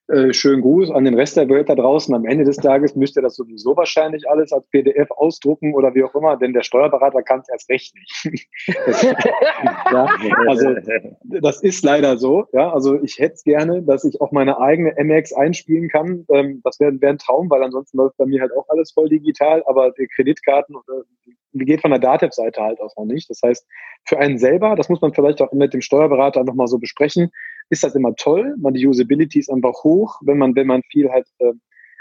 äh, 0.08 0.32
schönen 0.32 0.62
Gruß 0.62 0.90
an 0.90 1.04
den 1.04 1.14
Rest 1.14 1.36
der 1.36 1.48
Welt 1.48 1.68
da 1.68 1.74
draußen. 1.74 2.14
Am 2.14 2.26
Ende 2.26 2.44
des 2.44 2.56
Tages 2.56 2.94
müsst 2.94 3.16
ihr 3.16 3.22
das 3.22 3.34
sowieso 3.34 3.76
wahrscheinlich 3.76 4.28
alles 4.28 4.52
als 4.52 4.64
PDF 4.68 5.10
ausdrucken 5.10 5.74
oder 5.74 5.94
wie 5.94 6.04
auch 6.04 6.14
immer, 6.14 6.36
denn 6.36 6.52
der 6.52 6.62
Steuerberater 6.62 7.22
kann 7.22 7.40
es 7.40 7.48
erst 7.48 7.68
recht 7.68 7.94
nicht. 7.94 8.48
ja, 9.92 10.08
also 10.46 10.74
das 11.24 11.62
ist 11.62 11.84
leider 11.84 12.16
so. 12.18 12.44
Ja, 12.52 12.72
also 12.72 13.02
ich 13.02 13.18
hätte 13.18 13.34
es 13.34 13.42
gerne, 13.42 13.82
dass 13.82 14.04
ich 14.04 14.20
auch 14.20 14.30
meine 14.30 14.60
eigene 14.60 14.94
MX 14.96 15.32
einspielen 15.32 15.88
kann. 15.88 16.24
Ähm, 16.30 16.60
das 16.62 16.78
wäre 16.78 17.00
wär 17.00 17.10
ein 17.10 17.18
Traum, 17.18 17.50
weil 17.50 17.62
ansonsten 17.62 17.98
läuft 17.98 18.16
bei 18.16 18.26
mir 18.26 18.40
halt 18.40 18.52
auch 18.56 18.68
alles 18.68 18.92
voll 18.92 19.08
digital, 19.08 19.62
aber 19.66 19.90
die 19.90 20.06
Kreditkarten 20.06 20.76
die 21.58 21.64
geht 21.64 21.80
von 21.80 21.90
der 21.90 22.00
Datev-Seite 22.00 22.60
halt 22.60 22.80
auch 22.80 22.94
noch 22.96 23.04
nicht. 23.04 23.30
Das 23.30 23.40
heißt, 23.42 23.66
für 24.04 24.18
einen 24.18 24.38
selber, 24.38 24.76
das 24.76 24.88
muss 24.88 25.00
man 25.00 25.14
vielleicht 25.14 25.40
auch 25.40 25.52
mit 25.52 25.74
dem 25.74 25.80
Steuerberater 25.80 26.44
nochmal 26.44 26.66
so 26.66 26.78
besprechen, 26.78 27.30
ist 27.70 27.82
das 27.82 27.94
immer 27.94 28.14
toll. 28.14 28.54
Man, 28.58 28.74
die 28.74 28.86
Usability 28.86 29.40
ist 29.40 29.50
einfach 29.50 29.84
hoch, 29.84 30.20
wenn 30.22 30.38
man, 30.38 30.54
wenn 30.54 30.66
man 30.66 30.82
viel 30.90 31.10
halt 31.10 31.26
äh, 31.38 31.52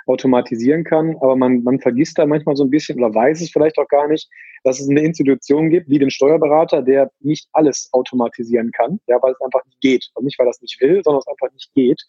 automatisieren 0.08 0.84
kann. 0.84 1.16
Aber 1.22 1.36
man, 1.36 1.64
man 1.64 1.80
vergisst 1.80 2.18
da 2.18 2.26
manchmal 2.26 2.56
so 2.56 2.64
ein 2.64 2.70
bisschen 2.70 2.98
oder 2.98 3.14
weiß 3.14 3.42
es 3.42 3.52
vielleicht 3.52 3.78
auch 3.78 3.88
gar 3.88 4.08
nicht, 4.08 4.30
dass 4.64 4.80
es 4.80 4.90
eine 4.90 5.02
Institution 5.02 5.70
gibt, 5.70 5.90
wie 5.90 6.00
den 6.00 6.12
Steuerberater, 6.12 6.82
der 6.82 7.12
nicht 7.20 7.48
alles 7.54 7.90
automatisieren 7.92 8.72
kann, 8.72 9.00
ja, 9.08 9.22
weil 9.22 9.34
es 9.34 9.42
einfach 9.42 9.64
nicht 9.66 9.82
geht. 9.82 10.10
Und 10.14 10.26
nicht, 10.26 10.40
weil 10.40 10.48
das 10.48 10.62
nicht 10.62 10.80
will, 10.82 11.02
sondern 11.04 11.20
es 11.20 11.28
einfach 11.28 11.52
nicht 11.54 11.74
geht. 11.74 12.02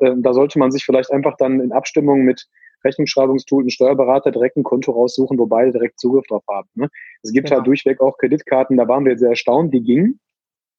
Ähm, 0.00 0.22
da 0.22 0.32
sollte 0.32 0.58
man 0.58 0.70
sich 0.70 0.84
vielleicht 0.84 1.10
einfach 1.10 1.36
dann 1.36 1.60
in 1.60 1.72
Abstimmung 1.72 2.22
mit 2.22 2.46
Rechnungsschreibungstool, 2.84 3.62
einen 3.62 3.70
Steuerberater 3.70 4.32
direkt 4.32 4.56
ein 4.56 4.64
Konto 4.64 4.92
raussuchen, 4.92 5.38
wo 5.38 5.46
beide 5.46 5.70
direkt 5.72 6.00
Zugriff 6.00 6.26
drauf 6.26 6.42
haben. 6.50 6.68
Ne? 6.74 6.88
Es 7.22 7.32
gibt 7.32 7.48
genau. 7.48 7.58
halt 7.58 7.66
durchweg 7.66 8.00
auch 8.00 8.18
Kreditkarten, 8.18 8.76
da 8.76 8.88
waren 8.88 9.04
wir 9.04 9.16
sehr 9.16 9.30
erstaunt, 9.30 9.72
die 9.72 9.82
gingen, 9.82 10.18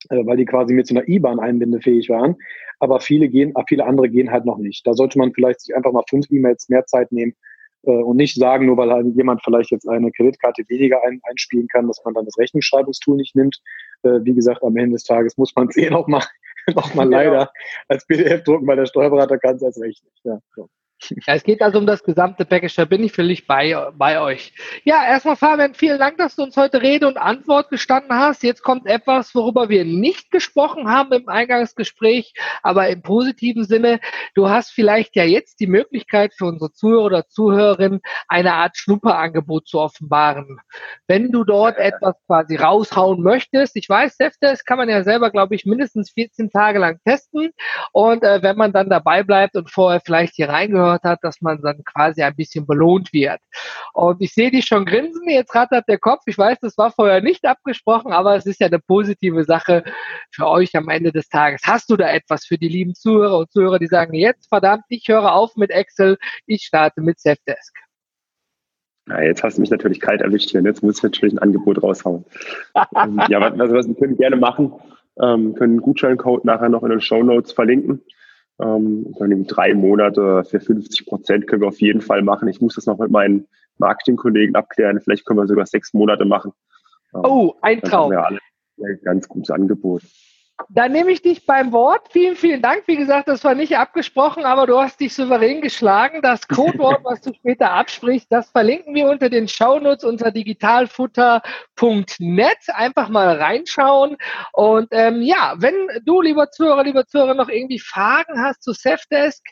weil 0.10 0.38
die 0.38 0.46
quasi 0.46 0.74
mit 0.74 0.88
so 0.88 0.96
einer 0.96 1.08
IBAN 1.08 1.40
einbindefähig 1.40 2.10
waren. 2.10 2.36
Aber 2.80 3.00
viele 3.00 3.30
gehen, 3.30 3.54
äh, 3.56 3.64
viele 3.68 3.86
andere 3.86 4.10
gehen 4.10 4.32
halt 4.32 4.46
noch 4.46 4.58
nicht. 4.58 4.86
Da 4.86 4.94
sollte 4.94 5.18
man 5.18 5.34
vielleicht 5.34 5.62
sich 5.62 5.76
einfach 5.76 5.92
mal 5.92 6.04
fünf 6.10 6.30
E-Mails 6.30 6.70
mehr 6.70 6.86
Zeit 6.86 7.12
nehmen 7.12 7.36
äh, 7.84 7.92
und 7.92 8.18
nicht 8.18 8.36
sagen, 8.36 8.66
nur 8.66 8.78
weil 8.78 8.92
halt 8.92 9.08
jemand 9.16 9.44
vielleicht 9.44 9.72
jetzt 9.72 9.88
eine 9.88 10.12
Kreditkarte 10.12 10.64
weniger 10.68 11.04
ein, 11.04 11.22
einspielen 11.24 11.68
kann, 11.68 11.88
dass 11.88 12.04
man 12.04 12.14
dann 12.14 12.26
das 12.26 12.38
Rechnungsschreibungstool 12.38 13.18
nicht 13.18 13.36
nimmt. 13.36 13.62
Äh, 14.04 14.20
wie 14.24 14.34
gesagt, 14.34 14.64
am 14.64 14.76
Ende 14.78 14.96
des 14.96 15.04
Tages 15.04 15.38
muss 15.38 15.56
man 15.56 15.68
es 15.68 15.78
eh 15.78 15.90
noch 15.90 16.08
mal, 16.08 16.24
noch 16.76 16.94
mal 16.96 17.10
leider 17.10 17.52
als 17.88 18.06
PDF 18.06 18.44
drucken, 18.44 18.68
weil 18.68 18.78
der 18.78 18.86
Steuerberater 18.86 19.38
kann 19.38 19.56
es 19.56 19.64
als 19.64 19.80
recht 19.80 20.04
nicht. 20.04 20.26
Ja, 20.26 20.40
so. 20.56 20.70
Ja, 21.10 21.36
es 21.36 21.44
geht 21.44 21.62
also 21.62 21.78
um 21.80 21.86
das 21.86 22.04
gesamte 22.04 22.46
Package, 22.46 22.76
da 22.76 22.86
bin 22.86 23.04
ich 23.04 23.12
völlig 23.12 23.48
bei, 23.48 23.76
bei 23.96 24.20
euch. 24.20 24.54
Ja, 24.84 25.06
erstmal 25.06 25.36
Fabian, 25.36 25.74
vielen 25.74 26.00
Dank, 26.00 26.18
dass 26.18 26.36
du 26.36 26.44
uns 26.44 26.58
heute 26.58 26.82
Rede 26.82 27.08
und 27.08 27.18
Antwort 27.18 27.70
gestanden 27.70 28.16
hast. 28.18 28.44
Jetzt 28.44 28.64
kommt 28.64 28.88
etwas, 28.88 29.34
worüber 29.36 29.70
wir 29.70 29.86
nicht 29.86 30.32
gesprochen 30.32 30.90
haben 30.90 31.12
im 31.14 31.28
Eingangsgespräch, 31.28 32.34
aber 32.62 32.90
im 32.90 33.02
positiven 33.02 33.66
Sinne. 33.66 34.00
Du 34.36 34.50
hast 34.50 34.72
vielleicht 34.72 35.16
ja 35.16 35.24
jetzt 35.24 35.60
die 35.60 35.68
Möglichkeit 35.68 36.34
für 36.34 36.46
unsere 36.46 36.72
Zuhörer 36.72 37.06
oder 37.06 37.28
Zuhörerinnen 37.28 38.02
eine 38.28 38.54
Art 38.54 38.78
Schnupperangebot 38.78 39.68
zu 39.68 39.80
offenbaren. 39.80 40.60
Wenn 41.08 41.32
du 41.32 41.44
dort 41.44 41.78
etwas 41.78 42.16
quasi 42.28 42.56
raushauen 42.56 43.22
möchtest, 43.22 43.76
ich 43.76 43.90
weiß, 43.90 44.18
Deftest 44.18 44.66
kann 44.66 44.78
man 44.78 44.90
ja 44.90 45.04
selber, 45.04 45.32
glaube 45.32 45.56
ich, 45.56 45.66
mindestens 45.66 46.12
14 46.12 46.50
Tage 46.50 46.80
lang 46.80 47.00
testen 47.06 47.52
und 47.92 48.24
äh, 48.24 48.42
wenn 48.42 48.58
man 48.58 48.72
dann 48.72 48.90
dabei 48.90 49.24
bleibt 49.24 49.56
und 49.56 49.70
vorher 49.70 50.02
vielleicht 50.04 50.36
hier 50.36 50.50
reingehört, 50.50 50.93
gehört 50.94 51.04
hat, 51.04 51.24
dass 51.24 51.42
man 51.42 51.62
dann 51.62 51.84
quasi 51.84 52.22
ein 52.22 52.36
bisschen 52.36 52.66
belohnt 52.66 53.14
wird. 53.14 53.40
Und 53.94 54.22
ich 54.22 54.34
sehe 54.34 54.52
dich 54.52 54.66
schon 54.66 54.86
grinsen, 54.86 55.30
jetzt 55.30 55.54
rattert 55.56 55.88
der 55.88 56.00
Kopf. 56.00 56.22
Ich 56.26 56.38
weiß, 56.38 56.60
das 56.62 56.78
war 56.78 56.92
vorher 56.92 57.22
nicht 57.22 57.46
abgesprochen, 57.46 58.12
aber 58.12 58.36
es 58.36 58.46
ist 58.46 58.60
ja 58.60 58.68
eine 58.68 58.80
positive 58.80 59.44
Sache 59.44 59.84
für 60.32 60.48
euch 60.48 60.76
am 60.76 60.90
Ende 60.90 61.12
des 61.12 61.30
Tages. 61.30 61.62
Hast 61.66 61.90
du 61.90 61.98
da 61.98 62.10
etwas 62.10 62.46
für 62.46 62.58
die 62.58 62.68
lieben 62.68 62.96
Zuhörer 62.96 63.40
und 63.40 63.52
Zuhörer, 63.52 63.80
die 63.80 63.88
sagen, 63.88 64.14
jetzt 64.14 64.48
verdammt, 64.50 64.84
ich 64.90 65.08
höre 65.08 65.34
auf 65.34 65.56
mit 65.56 65.72
Excel, 65.72 66.18
ich 66.46 66.64
starte 66.64 67.02
mit 67.02 67.20
Safdesk? 67.20 67.76
Ja, 69.10 69.22
jetzt 69.22 69.44
hast 69.44 69.58
du 69.58 69.62
mich 69.62 69.70
natürlich 69.70 70.00
kalt 70.00 70.22
erwischt 70.22 70.52
hier. 70.52 70.62
Jetzt 70.62 70.82
muss 70.82 70.98
ich 70.98 71.04
natürlich 71.04 71.34
ein 71.34 71.40
Angebot 71.40 71.84
raushauen. 71.84 72.24
ja, 72.76 73.42
was, 73.42 73.72
was, 73.72 73.88
wir 73.88 73.96
können 73.96 74.16
gerne 74.16 74.38
machen, 74.38 74.72
ähm, 75.22 75.56
können 75.56 75.74
einen 75.74 75.82
Gutscheincode 75.82 76.46
nachher 76.46 76.70
noch 76.70 76.84
in 76.84 76.90
den 76.90 77.02
Show 77.02 77.22
Notes 77.22 77.52
verlinken. 77.52 78.02
Ähm, 78.60 79.14
dann 79.18 79.46
drei 79.46 79.74
Monate 79.74 80.44
für 80.46 80.60
50 80.60 81.06
Prozent 81.06 81.48
können 81.48 81.62
wir 81.62 81.68
auf 81.68 81.82
jeden 81.82 82.02
Fall 82.02 82.22
machen. 82.22 82.48
Ich 82.48 82.62
muss 82.62 82.76
das 82.76 82.86
noch 82.86 83.00
mit 83.00 83.10
meinen 83.10 83.48
Marketingkollegen 83.78 84.56
abklären. 84.56 85.02
Vielleicht 85.02 85.26
können 85.26 85.40
wir 85.40 85.48
sogar 85.48 85.66
sechs 85.66 85.94
Monate 85.94 86.26
machen. 86.26 86.52
Ähm, 87.16 87.22
oh, 87.24 87.56
ein 87.62 87.82
Traum. 87.82 88.12
Dann 88.12 88.24
haben 88.24 88.36
wir 88.36 88.40
alle 88.84 88.92
ein 88.92 89.00
ganz 89.04 89.28
gutes 89.28 89.50
Angebot. 89.50 90.04
Dann 90.70 90.92
nehme 90.92 91.12
ich 91.12 91.22
dich 91.22 91.46
beim 91.46 91.72
Wort. 91.72 92.08
Vielen, 92.12 92.36
vielen 92.36 92.62
Dank. 92.62 92.84
Wie 92.86 92.96
gesagt, 92.96 93.28
das 93.28 93.44
war 93.44 93.56
nicht 93.56 93.78
abgesprochen, 93.78 94.46
aber 94.46 94.68
du 94.68 94.80
hast 94.80 95.00
dich 95.00 95.14
souverän 95.14 95.62
geschlagen. 95.62 96.22
Das 96.22 96.48
Codewort, 96.48 97.00
was 97.04 97.22
du 97.22 97.34
später 97.34 97.72
absprichst, 97.72 98.32
das 98.32 98.50
verlinken 98.52 98.94
wir 98.94 99.10
unter 99.10 99.30
den 99.30 99.48
Shownotes 99.48 100.04
unter 100.04 100.32
digitalfutter.net. 100.32 102.58
Einfach 102.68 103.10
mal 103.10 103.38
reinschauen. 103.38 104.18
Und 104.52 104.88
ähm, 104.92 105.22
ja, 105.22 105.56
wenn 105.58 105.74
du, 106.06 106.22
lieber 106.22 106.52
Zuhörer, 106.52 106.84
lieber 106.84 107.08
Zuhörer, 107.08 107.34
noch 107.34 107.50
irgendwie 107.50 107.80
Fragen 107.80 108.42
hast 108.42 108.64
zu 108.64 108.74
Safdesk 108.74 109.44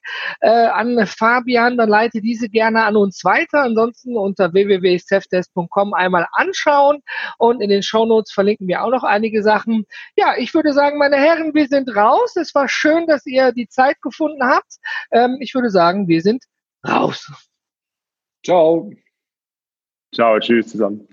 äh, 0.41 0.49
an 0.49 1.05
Fabian, 1.07 1.77
dann 1.77 1.89
leite 1.89 2.21
diese 2.21 2.47
gerne 2.47 2.83
an 2.83 2.95
uns 2.95 3.25
weiter. 3.25 3.61
Ansonsten 3.61 4.17
unter 4.17 4.53
www.safdesk.com 4.53 5.93
einmal 5.93 6.27
anschauen. 6.33 7.01
Und 7.37 7.61
in 7.61 7.69
den 7.69 7.83
Shownotes 7.83 8.31
verlinken 8.31 8.67
wir 8.67 8.83
auch 8.83 8.91
noch 8.91 9.03
einige 9.03 9.43
Sachen. 9.43 9.85
Ja, 10.15 10.35
ich 10.37 10.53
würde 10.53 10.73
sagen, 10.91 10.97
meine 10.97 11.17
Herren, 11.17 11.53
wir 11.53 11.67
sind 11.67 11.95
raus. 11.95 12.35
Es 12.35 12.53
war 12.53 12.67
schön, 12.67 13.07
dass 13.07 13.25
ihr 13.25 13.51
die 13.51 13.67
Zeit 13.67 14.01
gefunden 14.01 14.43
habt. 14.43 14.77
Ähm, 15.11 15.37
ich 15.39 15.53
würde 15.55 15.69
sagen, 15.69 16.07
wir 16.07 16.21
sind 16.21 16.43
raus. 16.87 17.31
Ciao. 18.43 18.91
Ciao, 20.13 20.39
tschüss 20.39 20.67
zusammen. 20.67 21.07